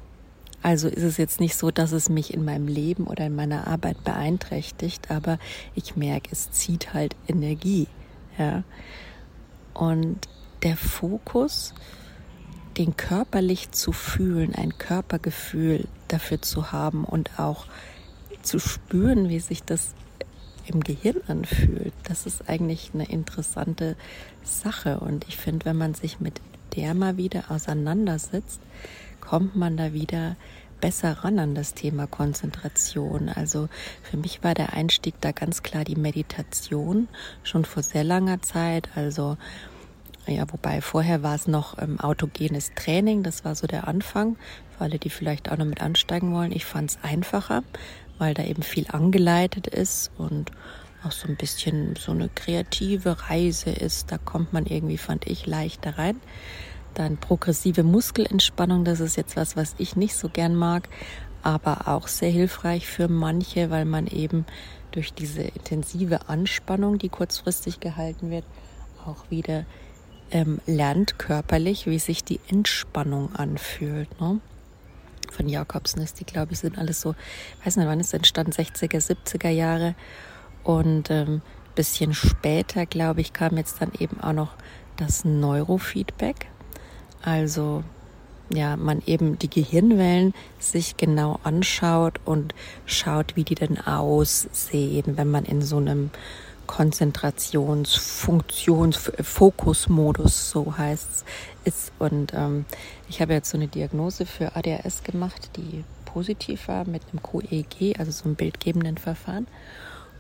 also 0.62 0.88
ist 0.88 1.02
es 1.02 1.16
jetzt 1.16 1.38
nicht 1.38 1.54
so, 1.54 1.70
dass 1.70 1.92
es 1.92 2.08
mich 2.08 2.34
in 2.34 2.44
meinem 2.44 2.66
Leben 2.66 3.06
oder 3.06 3.26
in 3.26 3.36
meiner 3.36 3.68
Arbeit 3.68 4.02
beeinträchtigt, 4.02 5.12
aber 5.12 5.38
ich 5.76 5.94
merke, 5.96 6.30
es 6.32 6.50
zieht 6.50 6.92
halt 6.92 7.14
Energie. 7.28 7.86
Ja. 8.36 8.64
Und 9.74 10.26
der 10.62 10.76
Fokus, 10.76 11.72
den 12.78 12.96
körperlich 12.96 13.70
zu 13.70 13.92
fühlen, 13.92 14.54
ein 14.54 14.76
Körpergefühl 14.76 15.86
dafür 16.08 16.42
zu 16.42 16.72
haben 16.72 17.04
und 17.04 17.38
auch 17.38 17.66
zu 18.46 18.58
spüren, 18.58 19.28
wie 19.28 19.40
sich 19.40 19.62
das 19.62 19.94
im 20.66 20.82
Gehirn 20.82 21.20
anfühlt, 21.28 21.92
das 22.04 22.26
ist 22.26 22.48
eigentlich 22.48 22.90
eine 22.92 23.08
interessante 23.08 23.96
Sache. 24.42 25.00
Und 25.00 25.26
ich 25.28 25.36
finde, 25.36 25.66
wenn 25.66 25.76
man 25.76 25.94
sich 25.94 26.20
mit 26.20 26.40
der 26.74 26.94
mal 26.94 27.16
wieder 27.16 27.44
auseinandersetzt, 27.50 28.60
kommt 29.20 29.56
man 29.56 29.76
da 29.76 29.92
wieder 29.92 30.36
besser 30.80 31.12
ran 31.24 31.38
an 31.38 31.54
das 31.54 31.74
Thema 31.74 32.06
Konzentration. 32.06 33.28
Also 33.28 33.68
für 34.02 34.16
mich 34.16 34.44
war 34.44 34.54
der 34.54 34.72
Einstieg 34.72 35.14
da 35.20 35.32
ganz 35.32 35.62
klar 35.62 35.84
die 35.84 35.96
Meditation 35.96 37.08
schon 37.42 37.64
vor 37.64 37.82
sehr 37.82 38.04
langer 38.04 38.42
Zeit. 38.42 38.88
Also 38.94 39.36
ja, 40.26 40.44
wobei 40.50 40.80
vorher 40.80 41.22
war 41.22 41.34
es 41.34 41.46
noch 41.46 41.78
ähm, 41.78 42.00
autogenes 42.00 42.72
Training, 42.74 43.22
das 43.22 43.44
war 43.44 43.54
so 43.54 43.68
der 43.68 43.86
Anfang, 43.86 44.36
für 44.76 44.84
alle, 44.84 44.98
die 44.98 45.10
vielleicht 45.10 45.50
auch 45.50 45.56
noch 45.56 45.64
mit 45.64 45.80
ansteigen 45.80 46.34
wollen. 46.34 46.50
Ich 46.50 46.64
fand 46.64 46.90
es 46.90 46.98
einfacher, 47.02 47.62
weil 48.18 48.34
da 48.34 48.44
eben 48.44 48.62
viel 48.62 48.86
angeleitet 48.88 49.66
ist 49.66 50.10
und 50.18 50.50
auch 51.04 51.12
so 51.12 51.28
ein 51.28 51.36
bisschen 51.36 51.94
so 51.96 52.12
eine 52.12 52.28
kreative 52.28 53.28
Reise 53.28 53.70
ist. 53.70 54.10
Da 54.10 54.18
kommt 54.18 54.52
man 54.52 54.66
irgendwie, 54.66 54.98
fand 54.98 55.26
ich, 55.26 55.46
leichter 55.46 55.98
rein. 55.98 56.20
Dann 56.94 57.18
progressive 57.18 57.82
Muskelentspannung, 57.82 58.84
das 58.84 59.00
ist 59.00 59.16
jetzt 59.16 59.36
was, 59.36 59.56
was 59.56 59.74
ich 59.78 59.96
nicht 59.96 60.16
so 60.16 60.28
gern 60.28 60.54
mag, 60.54 60.88
aber 61.42 61.88
auch 61.88 62.08
sehr 62.08 62.30
hilfreich 62.30 62.86
für 62.86 63.08
manche, 63.08 63.70
weil 63.70 63.84
man 63.84 64.06
eben 64.06 64.46
durch 64.92 65.12
diese 65.12 65.42
intensive 65.42 66.28
Anspannung, 66.28 66.98
die 66.98 67.10
kurzfristig 67.10 67.80
gehalten 67.80 68.30
wird, 68.30 68.44
auch 69.04 69.30
wieder 69.30 69.66
ähm, 70.30 70.60
lernt 70.66 71.18
körperlich, 71.18 71.86
wie 71.86 71.98
sich 71.98 72.24
die 72.24 72.40
Entspannung 72.48 73.34
anfühlt. 73.36 74.20
Ne? 74.20 74.40
Von 75.32 75.48
Jakobsen 75.48 76.02
ist 76.02 76.20
die, 76.20 76.24
glaube 76.24 76.52
ich, 76.52 76.58
sind 76.60 76.78
alles 76.78 77.00
so, 77.00 77.14
weiß 77.64 77.76
nicht, 77.76 77.86
wann 77.86 78.00
ist 78.00 78.14
entstanden, 78.14 78.52
60er, 78.52 79.00
70er 79.00 79.50
Jahre. 79.50 79.94
Und 80.64 81.10
ähm, 81.10 81.42
bisschen 81.76 82.14
später, 82.14 82.86
glaube 82.86 83.20
ich, 83.20 83.32
kam 83.32 83.56
jetzt 83.56 83.80
dann 83.80 83.92
eben 83.98 84.20
auch 84.20 84.32
noch 84.32 84.54
das 84.96 85.24
Neurofeedback. 85.24 86.46
Also 87.22 87.84
ja, 88.52 88.76
man 88.76 89.02
eben 89.06 89.38
die 89.38 89.50
Gehirnwellen 89.50 90.34
sich 90.58 90.96
genau 90.96 91.38
anschaut 91.42 92.20
und 92.24 92.54
schaut, 92.84 93.36
wie 93.36 93.44
die 93.44 93.54
denn 93.54 93.80
aussehen, 93.80 95.16
wenn 95.16 95.30
man 95.30 95.44
in 95.44 95.62
so 95.62 95.76
einem 95.78 96.10
Konzentrations-, 96.66 97.96
Funktions-, 97.96 99.12
Fokusmodus, 99.22 100.50
so 100.50 100.76
heißt 100.76 101.08
es, 101.10 101.24
ist. 101.64 101.92
Und 101.98 102.32
ähm, 102.34 102.64
ich 103.08 103.20
habe 103.20 103.34
jetzt 103.34 103.50
so 103.50 103.58
eine 103.58 103.68
Diagnose 103.68 104.26
für 104.26 104.56
ADHS 104.56 105.02
gemacht, 105.02 105.50
die 105.56 105.84
positiv 106.04 106.68
war 106.68 106.86
mit 106.86 107.02
einem 107.10 107.22
QEG, 107.22 107.98
also 107.98 108.10
so 108.10 108.24
einem 108.24 108.36
bildgebenden 108.36 108.98
Verfahren. 108.98 109.46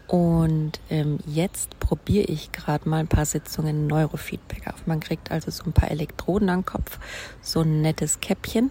Und 0.06 0.78
ähm, 0.88 1.18
jetzt 1.26 1.80
probiere 1.80 2.26
ich 2.26 2.52
gerade 2.52 2.88
mal 2.88 2.98
ein 2.98 3.08
paar 3.08 3.24
Sitzungen 3.24 3.86
Neurofeedback 3.86 4.68
auf. 4.68 4.86
Man 4.86 5.00
kriegt 5.00 5.32
also 5.32 5.50
so 5.50 5.64
ein 5.64 5.72
paar 5.72 5.90
Elektroden 5.90 6.48
am 6.48 6.64
Kopf, 6.64 6.98
so 7.42 7.62
ein 7.62 7.80
nettes 7.80 8.20
Käppchen 8.20 8.70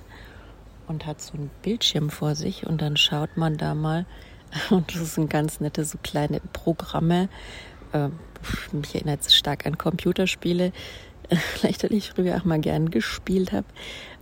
und 0.87 1.05
hat 1.05 1.21
so 1.21 1.33
einen 1.33 1.49
Bildschirm 1.61 2.09
vor 2.09 2.35
sich 2.35 2.65
und 2.65 2.81
dann 2.81 2.95
schaut 2.95 3.35
man 3.35 3.57
da 3.57 3.75
mal 3.75 4.05
und 4.69 4.95
das 4.95 5.15
sind 5.15 5.29
ganz 5.29 5.59
nette 5.59 5.85
so 5.85 5.97
kleine 6.01 6.39
Programme. 6.53 7.29
Ähm, 7.93 8.13
mich 8.71 8.95
erinnert 8.95 9.21
es 9.21 9.35
stark 9.35 9.65
an 9.65 9.77
Computerspiele, 9.77 10.71
vielleicht 11.29 11.83
weil 11.83 11.93
ich 11.93 12.11
früher 12.11 12.37
auch 12.37 12.45
mal 12.45 12.59
gern 12.59 12.91
gespielt 12.91 13.51
habe. 13.51 13.67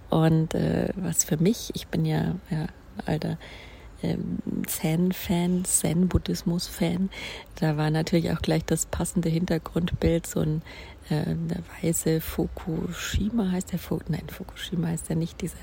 Und 0.09 0.53
äh, 0.53 0.89
was 0.95 1.23
für 1.23 1.37
mich, 1.37 1.71
ich 1.73 1.87
bin 1.87 2.05
ja, 2.05 2.35
ja 2.49 2.67
alter 3.05 3.37
ähm, 4.03 4.39
Zen-Fan, 4.67 5.65
Zen-Buddhismus-Fan. 5.65 7.09
Da 7.55 7.77
war 7.77 7.89
natürlich 7.89 8.31
auch 8.31 8.41
gleich 8.41 8.63
das 8.65 8.85
passende 8.85 9.29
Hintergrundbild, 9.29 10.27
so 10.27 10.41
ein 10.41 10.61
äh, 11.09 11.35
der 11.35 11.63
weiße 11.81 12.21
Fukushima 12.21 13.51
heißt 13.51 13.71
der, 13.71 13.79
Fu 13.79 13.99
nein, 14.07 14.27
Fukushima 14.29 14.87
heißt 14.87 15.09
der 15.09 15.15
nicht, 15.15 15.41
dieser 15.41 15.57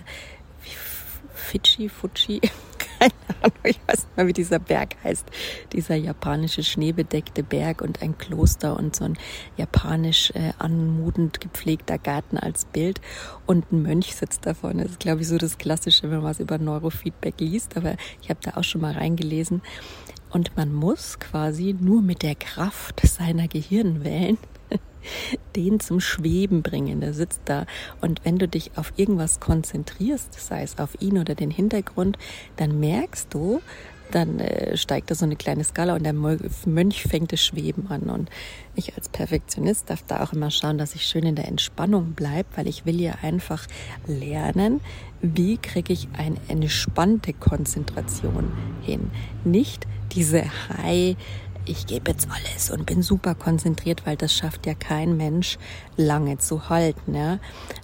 Fidschi, 1.35 1.89
Fuji, 1.89 2.41
keine 3.01 3.13
Ahnung, 3.43 3.59
ich 3.65 3.81
weiß 3.87 4.05
nicht 4.05 4.17
mal, 4.17 4.27
wie 4.27 4.33
dieser 4.33 4.59
Berg 4.59 4.97
heißt. 5.03 5.27
Dieser 5.73 5.97
japanische 5.97 6.63
schneebedeckte 6.63 7.43
Berg 7.43 7.81
und 7.81 8.03
ein 8.03 8.19
Kloster 8.19 8.77
und 8.77 8.95
so 8.95 9.05
ein 9.05 9.19
japanisch 9.57 10.31
äh, 10.33 10.53
anmutend 10.59 11.41
gepflegter 11.41 11.99
Garten 11.99 12.37
als 12.37 12.67
Bild. 12.67 13.01
Und 13.47 13.73
ein 13.73 13.83
Mönch 13.83 14.15
sitzt 14.15 14.47
da 14.47 14.55
vorne. 14.55 14.83
Das 14.83 14.93
ist, 14.93 15.01
glaube 15.01 15.23
ich, 15.23 15.29
so 15.29 15.39
das 15.39 15.59
Klassische, 15.59 16.05
wenn 16.05 16.19
man 16.19 16.25
was 16.25 16.41
über 16.41 16.59
Neurofeedback 16.59 17.41
liest. 17.41 17.77
Aber 17.77 17.97
ich 18.23 18.29
habe 18.29 18.41
da 18.43 18.57
auch 18.57 18.65
schon 18.65 18.83
mal 18.83 18.93
reingelesen. 18.93 19.63
Und 20.31 20.57
man 20.57 20.73
muss 20.73 21.19
quasi 21.19 21.75
nur 21.79 22.03
mit 22.03 22.23
der 22.23 22.37
Kraft 22.37 23.01
seiner 23.07 23.49
Gehirnwellen 23.49 24.39
den 25.57 25.81
zum 25.81 26.01
Schweben 26.01 26.63
bringen. 26.63 27.01
Der 27.01 27.15
sitzt 27.15 27.43
da. 27.45 27.67
Und 28.01 28.25
wenn 28.25 28.39
du 28.39 28.49
dich 28.49 28.73
auf 28.77 28.93
irgendwas 28.97 29.41
konzentrierst, 29.41 30.35
sei 30.35 30.63
es 30.63 30.79
auf 30.79 31.01
ihn 31.01 31.19
oder 31.19 31.35
den 31.35 31.51
Hintergrund, 31.51 32.19
dann 32.57 32.81
merkst 32.81 33.33
du, 33.33 33.61
dann 34.11 34.41
äh, 34.41 34.77
steigt 34.77 35.11
da 35.11 35.15
so 35.15 35.25
eine 35.25 35.37
kleine 35.37 35.65
Skala 35.65 35.95
und 35.95 36.05
der 36.05 36.13
Mönch 36.13 37.03
fängt 37.03 37.33
das 37.33 37.43
Schweben 37.45 37.89
an. 37.89 38.03
Und 38.03 38.31
ich 38.75 38.97
als 38.97 39.09
Perfektionist 39.09 39.89
darf 39.91 40.03
da 40.07 40.23
auch 40.23 40.33
immer 40.33 40.51
schauen, 40.51 40.79
dass 40.79 40.95
ich 40.95 41.07
schön 41.07 41.25
in 41.25 41.37
der 41.37 41.49
Entspannung 41.49 42.13
bleibe, 42.13 42.49
weil 42.57 42.69
ich 42.69 42.87
will 42.87 43.01
ja 43.01 43.15
einfach 43.23 43.67
lernen, 44.07 44.81
wie 45.23 45.59
kriege 45.59 45.93
ich 45.93 46.09
eine 46.17 46.37
entspannte 46.49 47.33
Konzentration 47.33 48.53
hin. 48.83 49.11
Nicht 49.45 49.87
diese 50.13 50.45
High 50.69 51.17
ich 51.67 51.87
gebe 51.87 52.11
jetzt 52.11 52.29
alles 52.31 52.71
und 52.71 52.87
bin 52.87 53.03
super 53.03 53.35
konzentriert, 53.35 54.07
weil 54.07 54.17
das 54.17 54.33
schafft 54.35 54.67
ja 54.67 54.75
kein 54.75 55.17
Mensch 55.17 55.59
lange 55.97 56.39
zu 56.39 56.69
halten. 56.69 57.15
Ja? 57.15 57.39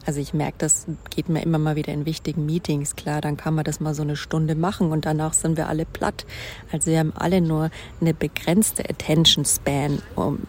Also 0.05 0.21
ich 0.21 0.35
merke, 0.35 0.57
das 0.59 0.87
geht 1.11 1.29
mir 1.29 1.43
immer 1.43 1.59
mal 1.59 1.77
wieder 1.77 1.93
in 1.93 2.07
wichtigen 2.07 2.47
Meetings. 2.47 2.97
Klar, 2.97 3.21
dann 3.21 3.37
kann 3.37 3.55
man 3.55 3.65
das 3.65 3.81
mal 3.81 3.95
so 3.95 4.03
eine 4.03 4.17
Stunde 4.17 4.55
machen 4.55 4.91
und 4.91 5.07
danach 5.07 5.35
sind 5.35 5.57
wir 5.57 5.69
alle 5.69 5.85
platt. 5.85 6.27
Also 6.73 6.91
wir 6.91 6.99
haben 6.99 7.13
alle 7.15 7.41
nur 7.41 7.71
eine 8.01 8.15
begrenzte 8.15 8.89
Attention 8.89 9.45
Span. 9.45 10.03
Um, 10.15 10.41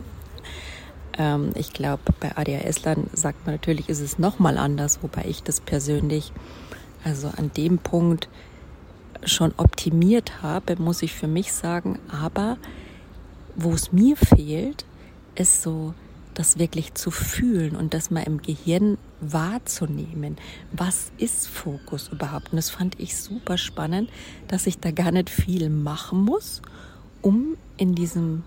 ähm, 1.18 1.52
ich 1.56 1.74
glaube, 1.74 2.04
bei 2.20 2.36
ADHS-Lern 2.36 3.10
sagt 3.14 3.46
man 3.46 3.56
natürlich, 3.56 3.90
ist 3.90 4.02
es 4.02 4.20
nochmal 4.20 4.58
anders, 4.58 5.00
wobei 5.02 5.26
ich 5.28 5.44
das 5.44 5.60
persönlich, 5.60 6.32
also 7.04 7.30
an 7.36 7.52
dem 7.56 7.78
Punkt 7.78 8.30
schon 9.24 9.54
optimiert 9.58 10.42
habe, 10.42 10.76
muss 10.78 11.02
ich 11.02 11.14
für 11.14 11.28
mich 11.28 11.54
sagen, 11.54 12.00
aber 12.10 12.58
wo 13.58 13.74
es 13.74 13.92
mir 13.92 14.16
fehlt, 14.16 14.86
ist 15.36 15.62
so 15.62 15.94
das 16.36 16.60
wirklich 16.60 16.94
zu 16.94 17.10
fühlen 17.10 17.76
und 17.76 17.96
das 17.96 18.12
mal 18.12 18.22
im 18.22 18.42
Gehirn 18.42 19.00
wahrzunehmen. 19.20 20.38
Was 20.72 21.12
ist 21.18 21.48
Fokus 21.48 22.10
überhaupt? 22.10 22.52
Und 22.52 22.58
das 22.58 22.70
fand 22.70 23.00
ich 23.00 23.18
super 23.18 23.58
spannend, 23.58 24.12
dass 24.48 24.68
ich 24.68 24.80
da 24.80 24.92
gar 24.92 25.12
nicht 25.12 25.32
viel 25.32 25.72
machen 25.72 26.22
muss, 26.22 26.62
um 27.24 27.58
in 27.76 27.96
diesem 27.96 28.44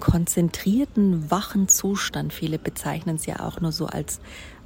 konzentrierten, 0.00 1.30
wachen 1.30 1.68
Zustand, 1.68 2.32
viele 2.32 2.58
bezeichnen 2.58 3.16
es 3.16 3.26
ja 3.26 3.40
auch 3.40 3.60
nur 3.60 3.72
so 3.72 3.86
als 3.86 4.20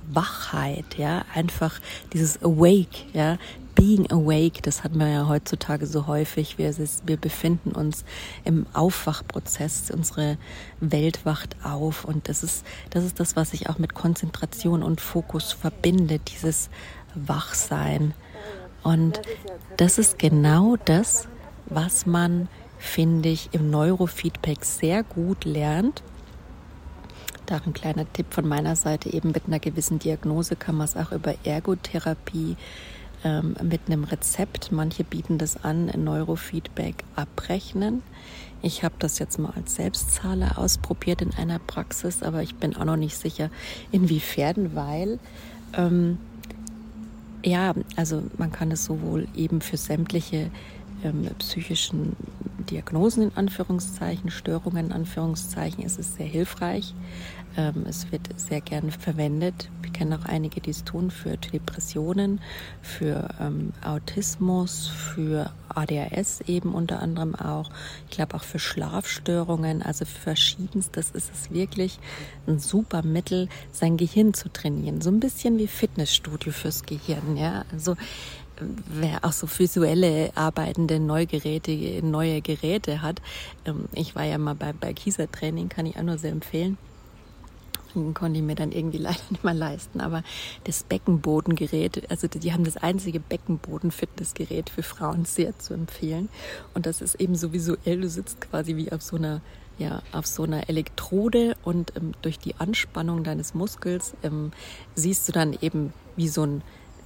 Wachheit, 0.08 0.96
ja, 0.96 1.24
einfach 1.34 1.80
dieses 2.12 2.40
Awake, 2.42 3.06
ja, 3.12 3.38
Being 3.76 4.10
Awake, 4.10 4.62
das 4.62 4.82
hat 4.82 4.94
man 4.94 5.12
ja 5.12 5.28
heutzutage 5.28 5.86
so 5.86 6.06
häufig. 6.06 6.56
Wir, 6.56 6.74
wir 7.04 7.16
befinden 7.18 7.72
uns 7.72 8.06
im 8.42 8.66
Aufwachprozess. 8.72 9.90
Unsere 9.90 10.38
Welt 10.80 11.26
wacht 11.26 11.56
auf. 11.62 12.06
Und 12.06 12.30
das 12.30 12.42
ist, 12.42 12.64
das 12.88 13.04
ist 13.04 13.20
das, 13.20 13.36
was 13.36 13.50
sich 13.50 13.68
auch 13.68 13.78
mit 13.78 13.92
Konzentration 13.92 14.82
und 14.82 15.02
Fokus 15.02 15.52
verbindet, 15.52 16.22
dieses 16.32 16.70
Wachsein. 17.14 18.14
Und 18.82 19.20
das 19.76 19.98
ist 19.98 20.18
genau 20.18 20.76
das, 20.86 21.28
was 21.66 22.06
man, 22.06 22.48
finde 22.78 23.28
ich, 23.28 23.50
im 23.52 23.70
Neurofeedback 23.70 24.64
sehr 24.64 25.02
gut 25.02 25.44
lernt. 25.44 26.02
Da 27.44 27.60
ein 27.64 27.74
kleiner 27.74 28.10
Tipp 28.10 28.26
von 28.30 28.48
meiner 28.48 28.74
Seite, 28.74 29.12
eben 29.12 29.32
mit 29.32 29.46
einer 29.46 29.60
gewissen 29.60 29.98
Diagnose 29.98 30.56
kann 30.56 30.76
man 30.76 30.86
es 30.86 30.96
auch 30.96 31.12
über 31.12 31.34
Ergotherapie 31.44 32.56
ähm, 33.26 33.56
mit 33.60 33.80
einem 33.86 34.04
Rezept. 34.04 34.70
Manche 34.70 35.02
bieten 35.02 35.36
das 35.36 35.64
an, 35.64 35.86
Neurofeedback 35.86 37.02
abrechnen. 37.16 38.02
Ich 38.62 38.84
habe 38.84 38.94
das 39.00 39.18
jetzt 39.18 39.38
mal 39.38 39.52
als 39.56 39.74
Selbstzahler 39.74 40.58
ausprobiert 40.58 41.22
in 41.22 41.34
einer 41.34 41.58
Praxis, 41.58 42.22
aber 42.22 42.42
ich 42.42 42.54
bin 42.54 42.76
auch 42.76 42.84
noch 42.84 42.96
nicht 42.96 43.16
sicher, 43.16 43.50
inwiefern, 43.90 44.76
weil 44.76 45.18
ähm, 45.76 46.18
ja, 47.44 47.74
also 47.96 48.22
man 48.38 48.52
kann 48.52 48.70
es 48.70 48.84
sowohl 48.84 49.26
eben 49.34 49.60
für 49.60 49.76
sämtliche 49.76 50.50
ähm, 51.04 51.28
psychischen 51.38 52.16
Diagnosen 52.70 53.24
in 53.24 53.36
Anführungszeichen, 53.36 54.30
Störungen 54.30 54.86
in 54.86 54.92
Anführungszeichen, 54.92 55.84
ist 55.84 55.98
es 55.98 56.16
sehr 56.16 56.26
hilfreich. 56.26 56.94
Ähm, 57.56 57.86
es 57.88 58.10
wird 58.12 58.28
sehr 58.36 58.60
gern 58.60 58.90
verwendet. 58.90 59.70
Wir 59.80 59.90
kennen 59.90 60.12
auch 60.12 60.26
einige, 60.26 60.60
die 60.60 60.70
es 60.70 60.84
tun 60.84 61.10
für 61.10 61.36
Depressionen, 61.36 62.40
für 62.82 63.28
ähm, 63.40 63.72
Autismus, 63.82 64.88
für 64.88 65.50
ADHS 65.68 66.42
eben 66.42 66.74
unter 66.74 67.00
anderem 67.00 67.34
auch. 67.34 67.70
Ich 68.10 68.16
glaube 68.16 68.34
auch 68.34 68.42
für 68.42 68.58
Schlafstörungen, 68.58 69.82
also 69.82 70.04
für 70.04 70.20
verschiedenstes 70.20 71.10
ist 71.12 71.30
es 71.32 71.50
wirklich 71.50 71.98
ein 72.46 72.58
super 72.58 73.02
Mittel, 73.02 73.48
sein 73.72 73.96
Gehirn 73.96 74.34
zu 74.34 74.50
trainieren. 74.50 75.00
So 75.00 75.10
ein 75.10 75.20
bisschen 75.20 75.58
wie 75.58 75.66
Fitnessstudio 75.66 76.52
fürs 76.52 76.82
Gehirn, 76.82 77.36
ja. 77.36 77.64
Also 77.72 77.96
wer 78.60 79.24
auch 79.24 79.32
so 79.32 79.46
visuelle 79.46 80.30
arbeitende 80.34 81.00
Neugeräte, 81.00 81.72
neue 82.04 82.40
Geräte 82.40 83.02
hat. 83.02 83.20
Ähm, 83.64 83.88
ich 83.92 84.14
war 84.14 84.24
ja 84.24 84.38
mal 84.38 84.54
bei, 84.54 84.72
bei 84.72 84.92
Kieser 84.92 85.30
Training, 85.30 85.68
kann 85.68 85.86
ich 85.86 85.96
auch 85.96 86.02
nur 86.02 86.18
sehr 86.18 86.32
empfehlen. 86.32 86.78
Konnte 88.12 88.38
ich 88.38 88.44
mir 88.44 88.54
dann 88.54 88.72
irgendwie 88.72 88.98
leider 88.98 89.20
nicht 89.30 89.44
mal 89.44 89.56
leisten. 89.56 90.00
Aber 90.00 90.22
das 90.64 90.84
Beckenbodengerät, 90.84 92.10
also 92.10 92.28
die 92.28 92.52
haben 92.52 92.64
das 92.64 92.76
einzige 92.76 93.20
Beckenboden-Fitnessgerät 93.20 94.70
für 94.70 94.82
Frauen 94.82 95.24
sehr 95.24 95.58
zu 95.58 95.74
empfehlen. 95.74 96.28
Und 96.74 96.86
das 96.86 97.00
ist 97.00 97.14
eben 97.16 97.36
so 97.36 97.52
visuell, 97.52 98.00
du 98.00 98.08
sitzt 98.08 98.40
quasi 98.40 98.76
wie 98.76 98.92
auf 98.92 99.02
so 99.02 99.16
einer 99.16 99.40
ja, 99.78 100.02
auf 100.12 100.26
so 100.26 100.44
einer 100.44 100.70
Elektrode 100.70 101.54
und 101.62 101.92
ähm, 101.96 102.12
durch 102.22 102.38
die 102.38 102.54
Anspannung 102.56 103.24
deines 103.24 103.52
Muskels 103.52 104.14
ähm, 104.22 104.52
siehst 104.94 105.28
du 105.28 105.32
dann 105.32 105.54
eben 105.60 105.92
wie 106.16 106.28
so 106.28 106.44
ein 106.44 106.62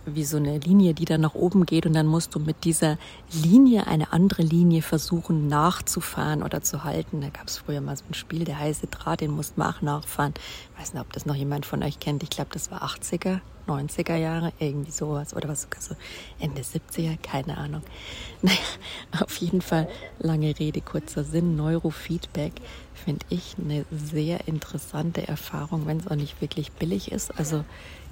wie 0.07 0.25
so 0.25 0.37
eine 0.37 0.59
Linie, 0.59 0.95
die 0.95 1.05
dann 1.05 1.21
nach 1.21 1.35
oben 1.35 1.67
geht 1.67 1.87
und 1.87 1.93
dann 1.93 2.07
musst 2.07 2.35
du 2.35 2.41
mit 2.41 2.65
dieser 2.65 2.99
Linie 3.33 3.87
eine 3.87 4.13
andere 4.13 4.43
Linie 4.43 4.83
versuchen 4.83 5.49
nachzufahren 5.49 6.43
oder 6.43 6.63
zu 6.63 6.85
halten. 6.85 7.21
Da 7.21 7.29
gab 7.29 7.49
es 7.49 7.59
früher 7.59 7.81
mal 7.81 7.97
so 7.97 8.05
ein 8.09 8.15
Spiel, 8.15 8.45
der 8.45 8.59
heiße 8.59 8.87
Draht, 8.87 9.21
den 9.21 9.31
musst 9.31 9.57
du 9.57 9.63
auch 9.63 9.83
nachfahren. 9.83 10.35
Ich 10.75 10.81
weiß 10.81 10.95
nicht, 10.95 11.03
ob 11.03 11.13
das 11.13 11.27
noch 11.27 11.35
jemand 11.35 11.67
von 11.67 11.83
euch 11.83 12.01
kennt. 12.01 12.23
Ich 12.23 12.31
glaube, 12.31 12.51
das 12.53 12.71
war 12.71 12.83
80er, 12.83 13.41
90er 13.67 14.17
Jahre, 14.17 14.53
irgendwie 14.59 14.91
sowas 14.91 15.35
oder 15.35 15.49
was 15.49 15.63
sogar 15.63 15.81
so 15.81 15.95
Ende 16.39 16.63
70er, 16.63 17.17
keine 17.23 17.57
Ahnung. 17.57 17.83
Naja, 18.43 18.57
auf 19.21 19.37
jeden 19.37 19.61
Fall 19.61 19.87
lange 20.19 20.59
Rede, 20.59 20.81
kurzer 20.81 21.25
Sinn. 21.25 21.57
Neurofeedback 21.57 22.55
finde 22.95 23.27
ich 23.29 23.57
eine 23.59 23.85
sehr 23.91 24.49
interessante 24.49 25.29
Erfahrung, 25.29 25.87
wenn 25.87 25.99
es 25.99 26.07
auch 26.07 26.17
nicht 26.17 26.41
wirklich 26.41 26.73
billig 26.73 27.13
ist. 27.13 27.39
Also 27.39 27.65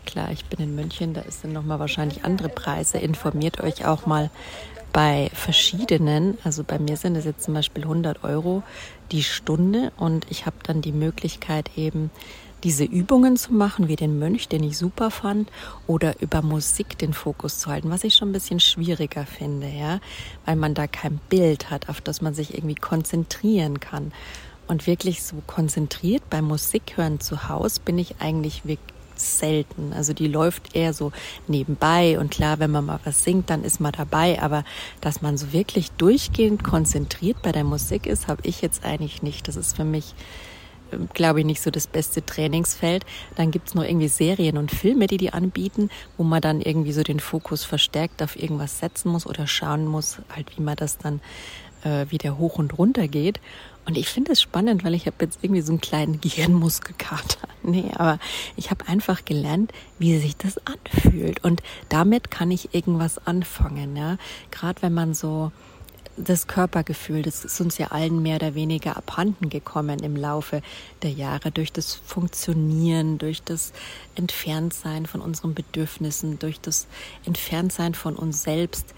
Klar, 0.08 0.32
ich 0.32 0.46
bin 0.46 0.58
in 0.58 0.74
München, 0.74 1.12
da 1.12 1.20
ist 1.20 1.44
dann 1.44 1.52
nochmal 1.52 1.80
wahrscheinlich 1.80 2.24
andere 2.24 2.48
Preise. 2.48 2.96
Informiert 2.96 3.60
euch 3.60 3.84
auch 3.84 4.06
mal 4.06 4.30
bei 4.90 5.30
verschiedenen. 5.34 6.38
Also 6.44 6.64
bei 6.64 6.78
mir 6.78 6.96
sind 6.96 7.14
es 7.14 7.26
jetzt 7.26 7.44
zum 7.44 7.52
Beispiel 7.52 7.82
100 7.82 8.24
Euro 8.24 8.62
die 9.12 9.22
Stunde 9.22 9.92
und 9.98 10.24
ich 10.30 10.46
habe 10.46 10.56
dann 10.62 10.80
die 10.80 10.92
Möglichkeit 10.92 11.76
eben 11.76 12.10
diese 12.64 12.84
Übungen 12.84 13.36
zu 13.36 13.52
machen, 13.52 13.88
wie 13.88 13.96
den 13.96 14.18
Mönch, 14.18 14.48
den 14.48 14.64
ich 14.64 14.78
super 14.78 15.10
fand, 15.10 15.50
oder 15.86 16.22
über 16.22 16.40
Musik 16.40 16.96
den 16.96 17.12
Fokus 17.12 17.58
zu 17.58 17.70
halten, 17.70 17.90
was 17.90 18.02
ich 18.02 18.14
schon 18.14 18.30
ein 18.30 18.32
bisschen 18.32 18.60
schwieriger 18.60 19.26
finde, 19.26 19.68
ja, 19.68 20.00
weil 20.46 20.56
man 20.56 20.72
da 20.72 20.86
kein 20.86 21.20
Bild 21.28 21.68
hat, 21.68 21.90
auf 21.90 22.00
das 22.00 22.22
man 22.22 22.32
sich 22.32 22.54
irgendwie 22.54 22.76
konzentrieren 22.76 23.78
kann. 23.78 24.12
Und 24.68 24.86
wirklich 24.86 25.22
so 25.22 25.36
konzentriert 25.46 26.22
beim 26.30 26.46
Musikhören 26.46 27.20
zu 27.20 27.50
Hause 27.50 27.82
bin 27.84 27.98
ich 27.98 28.16
eigentlich 28.20 28.64
wirklich 28.64 28.97
selten. 29.18 29.92
Also 29.92 30.12
die 30.12 30.28
läuft 30.28 30.74
eher 30.74 30.92
so 30.92 31.12
nebenbei 31.46 32.18
und 32.18 32.30
klar, 32.30 32.58
wenn 32.58 32.70
man 32.70 32.86
mal 32.86 33.00
was 33.04 33.24
singt, 33.24 33.50
dann 33.50 33.64
ist 33.64 33.80
man 33.80 33.92
dabei. 33.92 34.40
Aber 34.40 34.64
dass 35.00 35.22
man 35.22 35.36
so 35.36 35.52
wirklich 35.52 35.90
durchgehend 35.92 36.64
konzentriert 36.64 37.42
bei 37.42 37.52
der 37.52 37.64
Musik 37.64 38.06
ist, 38.06 38.28
habe 38.28 38.42
ich 38.44 38.62
jetzt 38.62 38.84
eigentlich 38.84 39.22
nicht. 39.22 39.48
Das 39.48 39.56
ist 39.56 39.76
für 39.76 39.84
mich 39.84 40.14
ähm, 40.92 41.08
glaube 41.12 41.40
ich, 41.40 41.46
nicht 41.46 41.60
so 41.60 41.70
das 41.70 41.86
beste 41.86 42.24
Trainingsfeld. 42.24 43.04
Dann 43.36 43.50
gibt's 43.50 43.74
noch 43.74 43.84
irgendwie 43.84 44.08
Serien 44.08 44.56
und 44.56 44.70
Filme, 44.70 45.06
die 45.06 45.18
die 45.18 45.32
anbieten, 45.32 45.90
wo 46.16 46.24
man 46.24 46.40
dann 46.40 46.60
irgendwie 46.60 46.92
so 46.92 47.02
den 47.02 47.20
Fokus 47.20 47.64
verstärkt 47.64 48.22
auf 48.22 48.36
irgendwas 48.40 48.78
setzen 48.78 49.10
muss 49.10 49.26
oder 49.26 49.46
schauen 49.46 49.86
muss, 49.86 50.18
halt 50.34 50.56
wie 50.56 50.62
man 50.62 50.76
das 50.76 50.98
dann 50.98 51.20
äh, 51.84 52.06
wieder 52.10 52.38
hoch 52.38 52.58
und 52.58 52.78
runter 52.78 53.08
geht. 53.08 53.40
Und 53.86 53.96
ich 53.96 54.08
finde 54.08 54.32
es 54.32 54.42
spannend, 54.42 54.84
weil 54.84 54.92
ich 54.92 55.06
habe 55.06 55.16
jetzt 55.20 55.38
irgendwie 55.42 55.62
so 55.62 55.72
einen 55.72 55.80
kleinen 55.80 56.20
Gehirnmuskelkater. 56.20 57.48
Nee, 57.64 57.90
aber 57.96 58.18
ich 58.56 58.70
habe 58.70 58.86
einfach 58.86 59.24
gelernt, 59.24 59.72
wie 59.98 60.16
sich 60.18 60.36
das 60.36 60.58
anfühlt. 60.64 61.42
Und 61.44 61.62
damit 61.88 62.30
kann 62.30 62.50
ich 62.52 62.72
irgendwas 62.72 63.18
anfangen. 63.26 63.96
Ja? 63.96 64.16
Gerade 64.50 64.80
wenn 64.80 64.94
man 64.94 65.12
so 65.12 65.50
das 66.16 66.46
Körpergefühl, 66.46 67.22
das 67.22 67.44
ist 67.44 67.60
uns 67.60 67.78
ja 67.78 67.88
allen 67.88 68.22
mehr 68.22 68.36
oder 68.36 68.54
weniger 68.54 68.96
abhanden 68.96 69.48
gekommen 69.50 70.00
im 70.00 70.16
Laufe 70.16 70.62
der 71.02 71.10
Jahre 71.10 71.50
durch 71.50 71.72
das 71.72 71.94
Funktionieren, 71.94 73.18
durch 73.18 73.42
das 73.42 73.72
Entferntsein 74.14 75.06
von 75.06 75.20
unseren 75.20 75.54
Bedürfnissen, 75.54 76.38
durch 76.38 76.60
das 76.60 76.86
Entferntsein 77.24 77.94
von 77.94 78.16
uns 78.16 78.42
selbst 78.42 78.94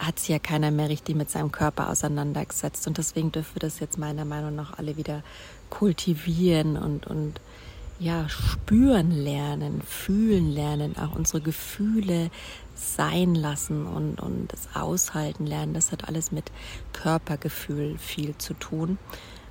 hat 0.00 0.18
sich 0.18 0.30
ja 0.30 0.38
keiner 0.38 0.70
mehr 0.70 0.88
richtig 0.88 1.14
mit 1.14 1.30
seinem 1.30 1.52
Körper 1.52 1.90
auseinandergesetzt. 1.90 2.86
Und 2.86 2.96
deswegen 2.96 3.32
dürfen 3.32 3.56
wir 3.56 3.60
das 3.60 3.80
jetzt 3.80 3.98
meiner 3.98 4.24
Meinung 4.24 4.54
nach 4.56 4.78
alle 4.78 4.96
wieder 4.96 5.22
kultivieren 5.68 6.76
und, 6.76 7.06
und 7.06 7.40
ja, 7.98 8.26
spüren 8.30 9.10
lernen, 9.10 9.82
fühlen 9.82 10.50
lernen, 10.50 10.96
auch 10.96 11.14
unsere 11.14 11.42
Gefühle 11.42 12.30
sein 12.74 13.34
lassen 13.34 13.86
und, 13.86 14.20
und 14.20 14.50
das 14.50 14.74
Aushalten 14.74 15.46
lernen. 15.46 15.74
Das 15.74 15.92
hat 15.92 16.08
alles 16.08 16.32
mit 16.32 16.50
Körpergefühl 16.94 17.98
viel 17.98 18.36
zu 18.38 18.54
tun. 18.54 18.96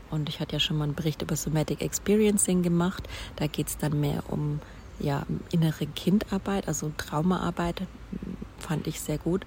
Und 0.10 0.30
ich 0.30 0.40
hatte 0.40 0.54
ja 0.54 0.60
schon 0.60 0.80
mal 0.80 0.86
einen 0.86 0.96
Bericht 0.96 1.22
über 1.22 1.36
Somatic 1.36 1.82
Experiencing 1.82 2.64
gemacht. 2.64 3.08
Da 3.36 3.46
geht 3.46 3.68
es 3.68 3.78
dann 3.78 4.00
mehr 4.00 4.24
um 4.30 4.62
ja, 5.00 5.28
innere 5.52 5.86
Kindarbeit, 5.86 6.68
also 6.68 6.92
Traumaarbeit, 6.98 7.84
fand 8.58 8.88
ich 8.88 9.00
sehr 9.00 9.20
gut 9.20 9.46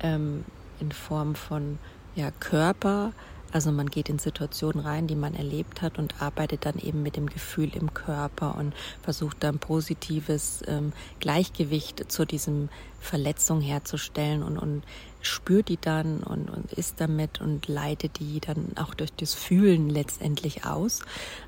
ähm, 0.00 0.44
in 0.80 0.92
Form 0.92 1.34
von 1.34 1.78
ja, 2.14 2.30
Körper. 2.40 3.12
Also 3.52 3.70
man 3.70 3.88
geht 3.88 4.08
in 4.08 4.18
Situationen 4.18 4.84
rein, 4.84 5.06
die 5.06 5.14
man 5.14 5.34
erlebt 5.34 5.80
hat 5.80 5.98
und 5.98 6.20
arbeitet 6.20 6.66
dann 6.66 6.78
eben 6.78 7.02
mit 7.02 7.16
dem 7.16 7.26
Gefühl 7.26 7.74
im 7.74 7.94
Körper 7.94 8.56
und 8.56 8.74
versucht 9.02 9.36
dann 9.40 9.58
positives 9.58 10.62
ähm, 10.66 10.92
Gleichgewicht 11.20 12.10
zu 12.10 12.26
diesem 12.26 12.68
Verletzung 13.00 13.60
herzustellen 13.60 14.42
und, 14.42 14.58
und 14.58 14.82
spürt 15.22 15.68
die 15.68 15.78
dann 15.80 16.22
und, 16.22 16.50
und 16.50 16.72
ist 16.72 17.00
damit 17.00 17.40
und 17.40 17.68
leitet 17.68 18.18
die 18.18 18.40
dann 18.40 18.72
auch 18.76 18.94
durch 18.94 19.12
das 19.12 19.34
Fühlen 19.34 19.88
letztendlich 19.88 20.64
aus. 20.64 21.00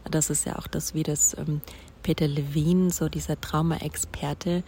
Das 0.08 0.30
ist 0.30 0.46
ja 0.46 0.56
auch 0.56 0.66
das, 0.66 0.94
wie 0.94 1.02
das 1.02 1.36
ähm, 1.36 1.60
Peter 2.02 2.28
Levine, 2.28 2.90
so 2.90 3.08
dieser 3.08 3.40
Trauma-Experte, 3.40 4.62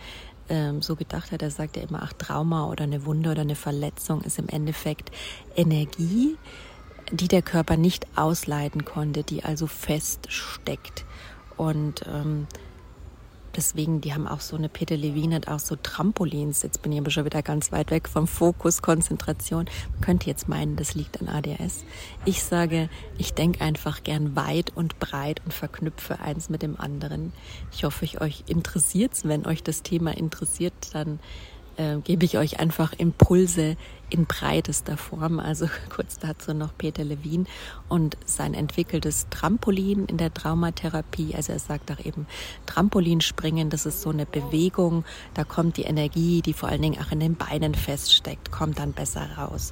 ähm, 0.51 0.83
so 0.83 0.97
gedacht 0.97 1.33
hat. 1.33 1.41
Er 1.41 1.51
sagt 1.51 1.77
ja 1.77 1.83
immer, 1.83 2.03
ach, 2.03 2.13
Trauma 2.13 2.67
oder 2.67 2.85
eine 2.85 3.07
Wunde 3.07 3.31
oder 3.31 3.43
eine 3.43 3.57
Verletzung 3.57 4.21
ist 4.23 4.39
im 4.39 4.49
Endeffekt 4.49 5.11
Energie, 5.57 6.37
die 7.11 7.29
der 7.29 7.43
Körper 7.43 7.77
nicht 7.77 8.07
ausleiten 8.17 8.85
konnte, 8.85 9.23
die 9.23 9.45
also 9.45 9.67
feststeckt. 9.67 11.05
Und 11.57 12.03
ähm, 12.07 12.47
Deswegen, 13.57 14.01
die 14.01 14.15
haben 14.15 14.27
auch 14.27 14.41
so 14.41 14.57
eine, 14.57 14.69
Peter 14.69 14.97
Levine 14.97 15.37
hat 15.37 15.49
auch 15.49 15.59
so 15.59 15.77
Trampolins. 15.77 16.63
Jetzt 16.63 16.83
bin 16.83 16.93
ich 16.93 16.99
aber 16.99 17.11
schon 17.11 17.25
wieder 17.25 17.43
ganz 17.43 17.73
weit 17.73 17.91
weg 17.91 18.09
vom 18.09 18.27
Fokus, 18.27 18.83
Konzentration. 18.83 19.67
Man 19.93 20.01
könnte 20.01 20.27
jetzt 20.27 20.49
meinen, 20.49 20.77
das 20.77 20.95
liegt 20.95 21.21
an 21.21 21.29
ADS. 21.29 21.85
Ich 22.25 22.43
sage, 22.43 22.89
ich 23.19 23.35
denke 23.35 23.61
einfach 23.61 24.03
gern 24.03 24.37
weit 24.37 24.73
und 24.77 24.99
breit 24.99 25.43
und 25.45 25.53
verknüpfe 25.53 26.21
eins 26.21 26.49
mit 26.49 26.63
dem 26.63 26.79
anderen. 26.79 27.33
Ich 27.73 27.85
hoffe, 27.85 28.07
euch 28.21 28.45
interessiert's. 28.47 29.25
Wenn 29.25 29.47
euch 29.47 29.63
das 29.63 29.83
Thema 29.83 30.17
interessiert, 30.17 30.75
dann 30.93 31.19
äh, 31.77 31.97
gebe 31.99 32.25
ich 32.25 32.39
euch 32.39 32.61
einfach 32.61 32.93
Impulse 32.93 33.77
in 34.11 34.27
breitester 34.27 34.97
Form. 34.97 35.39
Also 35.39 35.69
kurz 35.95 36.19
dazu 36.19 36.53
noch 36.53 36.77
Peter 36.77 37.05
Levin 37.05 37.47
und 37.89 38.17
sein 38.25 38.55
entwickeltes 38.55 39.29
Trampolin 39.31 40.07
in 40.07 40.17
der 40.17 40.35
Traumatherapie. 40.35 41.35
Also 41.35 41.53
er 41.53 41.59
sagt 41.59 41.91
auch 41.93 42.05
eben 42.05 42.27
Trampolinspringen, 42.67 43.71
das 43.71 43.87
ist 43.87 44.03
so 44.03 44.11
eine 44.11 44.27
Bewegung, 44.27 45.05
da 45.35 45.45
kommt 45.45 45.77
die 45.77 45.83
Energie, 45.83 46.43
die 46.43 46.53
vor 46.53 46.69
allen 46.69 46.83
Dingen 46.83 47.01
auch 47.01 47.13
in 47.13 47.21
den 47.21 47.37
Beinen 47.37 47.75
feststeckt, 47.75 48.51
kommt 48.51 48.79
dann 48.79 48.93
besser 48.93 49.27
raus. 49.39 49.71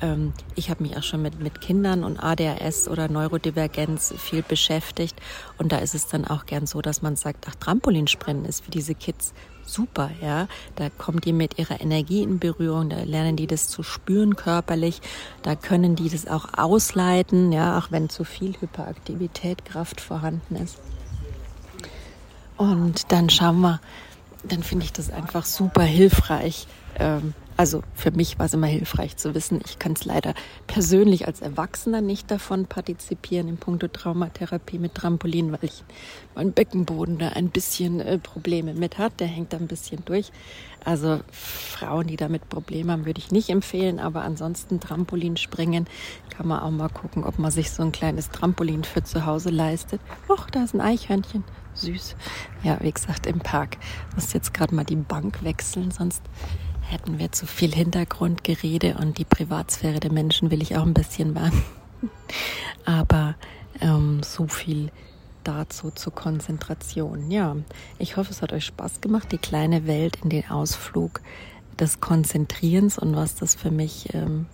Ähm, 0.00 0.32
ich 0.54 0.70
habe 0.70 0.82
mich 0.82 0.96
auch 0.96 1.02
schon 1.02 1.22
mit, 1.22 1.40
mit 1.40 1.60
Kindern 1.60 2.04
und 2.04 2.18
ADHS 2.18 2.88
oder 2.88 3.08
Neurodivergenz 3.08 4.14
viel 4.18 4.42
beschäftigt. 4.42 5.16
Und 5.58 5.72
da 5.72 5.78
ist 5.78 5.94
es 5.94 6.06
dann 6.06 6.26
auch 6.26 6.46
gern 6.46 6.66
so, 6.66 6.80
dass 6.80 7.02
man 7.02 7.16
sagt, 7.16 7.46
ach, 7.48 7.54
Trampolinspringen 7.56 8.44
ist 8.44 8.64
für 8.64 8.70
diese 8.70 8.94
Kids 8.94 9.32
super, 9.64 10.10
ja. 10.20 10.48
Da 10.76 10.90
kommt 10.90 11.24
die 11.24 11.32
mit 11.32 11.58
ihrer 11.58 11.80
Energie 11.80 12.22
in 12.22 12.38
Berührung, 12.38 12.90
da 12.90 13.02
lernen 13.02 13.36
die 13.36 13.46
das 13.46 13.68
zu 13.68 13.82
spüren 13.82 14.36
körperlich, 14.36 15.00
da 15.42 15.54
können 15.54 15.96
die 15.96 16.08
das 16.08 16.26
auch 16.26 16.46
ausleiten, 16.56 17.52
ja, 17.52 17.78
auch 17.78 17.90
wenn 17.90 18.08
zu 18.08 18.24
viel 18.24 18.54
Hyperaktivität, 18.60 19.64
Kraft 19.64 20.00
vorhanden 20.00 20.56
ist. 20.56 20.78
Und 22.56 23.10
dann 23.12 23.30
schauen 23.30 23.60
wir, 23.60 23.80
dann 24.44 24.62
finde 24.62 24.84
ich 24.84 24.92
das 24.92 25.10
einfach 25.10 25.44
super 25.44 25.82
hilfreich, 25.82 26.66
ähm, 26.98 27.34
also 27.60 27.82
für 27.92 28.10
mich 28.10 28.38
war 28.38 28.46
es 28.46 28.54
immer 28.54 28.68
hilfreich 28.68 29.18
zu 29.18 29.34
wissen, 29.34 29.60
ich 29.66 29.78
kann 29.78 29.92
es 29.92 30.06
leider 30.06 30.32
persönlich 30.66 31.26
als 31.26 31.42
Erwachsener 31.42 32.00
nicht 32.00 32.30
davon 32.30 32.64
partizipieren 32.64 33.48
in 33.48 33.58
puncto 33.58 33.86
Traumatherapie 33.86 34.78
mit 34.78 34.94
Trampolin, 34.94 35.52
weil 35.52 35.64
ich 35.64 35.84
mein 36.34 36.52
Beckenboden 36.52 37.18
da 37.18 37.28
ein 37.28 37.50
bisschen 37.50 38.00
äh, 38.00 38.16
Probleme 38.16 38.72
mit 38.72 38.96
hat. 38.96 39.20
Der 39.20 39.26
hängt 39.26 39.52
da 39.52 39.58
ein 39.58 39.66
bisschen 39.66 40.02
durch. 40.06 40.32
Also 40.86 41.20
Frauen, 41.30 42.06
die 42.06 42.16
damit 42.16 42.48
Probleme 42.48 42.92
haben, 42.92 43.04
würde 43.04 43.18
ich 43.18 43.30
nicht 43.30 43.50
empfehlen, 43.50 44.00
aber 44.00 44.22
ansonsten 44.22 44.80
Trampolin 44.80 45.36
springen 45.36 45.86
kann 46.30 46.48
man 46.48 46.60
auch 46.60 46.70
mal 46.70 46.88
gucken, 46.88 47.24
ob 47.24 47.38
man 47.38 47.50
sich 47.50 47.72
so 47.72 47.82
ein 47.82 47.92
kleines 47.92 48.30
Trampolin 48.30 48.84
für 48.84 49.04
zu 49.04 49.26
Hause 49.26 49.50
leistet. 49.50 50.00
Och, 50.30 50.48
da 50.48 50.64
ist 50.64 50.72
ein 50.72 50.80
Eichhörnchen. 50.80 51.44
Süß. 51.74 52.16
Ja, 52.62 52.78
wie 52.80 52.90
gesagt, 52.90 53.26
im 53.26 53.40
Park. 53.40 53.76
Muss 54.14 54.32
jetzt 54.32 54.54
gerade 54.54 54.74
mal 54.74 54.84
die 54.84 54.96
Bank 54.96 55.44
wechseln, 55.44 55.90
sonst 55.90 56.22
hätten 56.82 57.18
wir 57.18 57.32
zu 57.32 57.46
viel 57.46 57.74
Hintergrundgerede 57.74 58.96
und 58.98 59.18
die 59.18 59.24
Privatsphäre 59.24 60.00
der 60.00 60.12
Menschen 60.12 60.50
will 60.50 60.62
ich 60.62 60.76
auch 60.76 60.84
ein 60.84 60.94
bisschen 60.94 61.34
wahren. 61.34 61.62
Aber 62.84 63.34
ähm, 63.80 64.22
so 64.22 64.46
viel 64.46 64.90
dazu 65.44 65.90
zur 65.90 66.14
Konzentration. 66.14 67.30
Ja, 67.30 67.56
ich 67.98 68.16
hoffe, 68.16 68.30
es 68.30 68.42
hat 68.42 68.52
euch 68.52 68.66
Spaß 68.66 69.00
gemacht, 69.00 69.32
die 69.32 69.38
kleine 69.38 69.86
Welt 69.86 70.18
in 70.22 70.30
den 70.30 70.48
Ausflug 70.50 71.20
des 71.78 72.00
Konzentrierens 72.00 72.98
und 72.98 73.16
was 73.16 73.34
das 73.36 73.54
für 73.54 73.70
mich 73.70 74.12
ähm, 74.14 74.46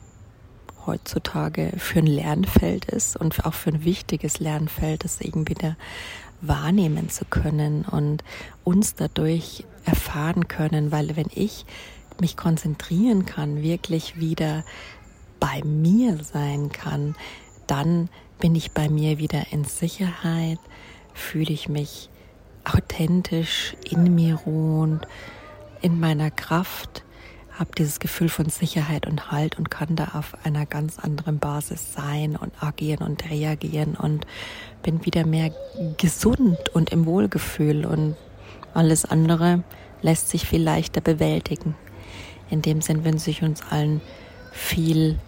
heutzutage 0.87 1.73
für 1.79 1.99
ein 1.99 2.07
Lernfeld 2.07 2.85
ist 2.85 3.17
und 3.17 3.45
auch 3.45 3.55
für 3.55 3.71
ein 3.71 3.85
wichtiges 3.85 4.39
Lernfeld, 4.39 5.05
das 5.05 5.21
irgendwie 5.21 5.55
der 5.55 5.77
wahrnehmen 6.41 7.09
zu 7.09 7.25
können 7.25 7.85
und 7.85 8.23
uns 8.63 8.95
dadurch 8.95 9.65
erfahren 9.85 10.49
können, 10.49 10.93
weil 10.93 11.17
wenn 11.17 11.31
ich 11.35 11.65
mich 12.21 12.37
konzentrieren 12.37 13.27
kann, 13.27 13.63
wirklich 13.63 14.19
wieder 14.19 14.65
bei 15.41 15.63
mir 15.65 16.19
sein 16.23 16.71
kann, 16.71 17.15
dann 17.67 18.09
bin 18.39 18.55
ich 18.55 18.73
bei 18.73 18.89
mir 18.89 19.19
wieder 19.19 19.53
in 19.53 19.65
Sicherheit, 19.65 20.59
fühle 21.15 21.53
ich 21.53 21.69
mich 21.69 22.11
authentisch 22.65 23.77
in 23.89 24.15
mir 24.15 24.37
ruhend, 24.47 25.07
in 25.83 26.01
meiner 26.01 26.31
Kraft, 26.31 27.05
habe 27.53 27.71
dieses 27.77 28.01
Gefühl 28.01 28.29
von 28.29 28.51
Sicherheit 28.51 29.07
und 29.07 29.31
Halt 29.31 29.57
und 29.57 29.71
kann 29.71 29.97
da 29.97 30.09
auf 30.15 30.37
einer 30.45 30.67
ganz 30.67 30.99
anderen 30.99 31.39
Basis 31.39 31.95
sein 31.95 32.37
und 32.37 32.53
agieren 32.63 33.07
und 33.07 33.31
reagieren 33.31 33.95
und 33.95 34.27
bin 34.83 35.05
wieder 35.07 35.27
mehr 35.27 35.53
gesund 35.97 36.59
und 36.75 36.91
im 36.91 37.07
Wohlgefühl 37.07 37.87
und 37.87 38.17
alles 38.75 39.07
andere 39.07 39.63
lässt 40.03 40.29
sich 40.29 40.47
viel 40.47 40.63
leichter 40.63 41.01
bewältigen. 41.01 41.75
In 42.51 42.63
dem 42.63 42.81
Sinn 42.81 43.05
wünsche 43.05 43.31
ich 43.31 43.43
uns 43.43 43.63
allen 43.71 44.01
viel, 44.53 45.19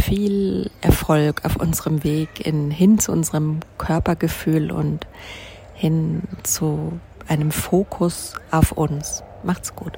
viel 0.00 0.70
Erfolg 0.80 1.44
auf 1.44 1.56
unserem 1.56 2.04
Weg 2.04 2.46
in, 2.46 2.70
hin 2.70 2.98
zu 2.98 3.12
unserem 3.12 3.60
Körpergefühl 3.78 4.70
und 4.70 5.06
hin 5.74 6.22
zu 6.42 6.98
einem 7.26 7.50
Fokus 7.50 8.34
auf 8.50 8.72
uns. 8.72 9.22
Macht's 9.42 9.74
gut. 9.74 9.92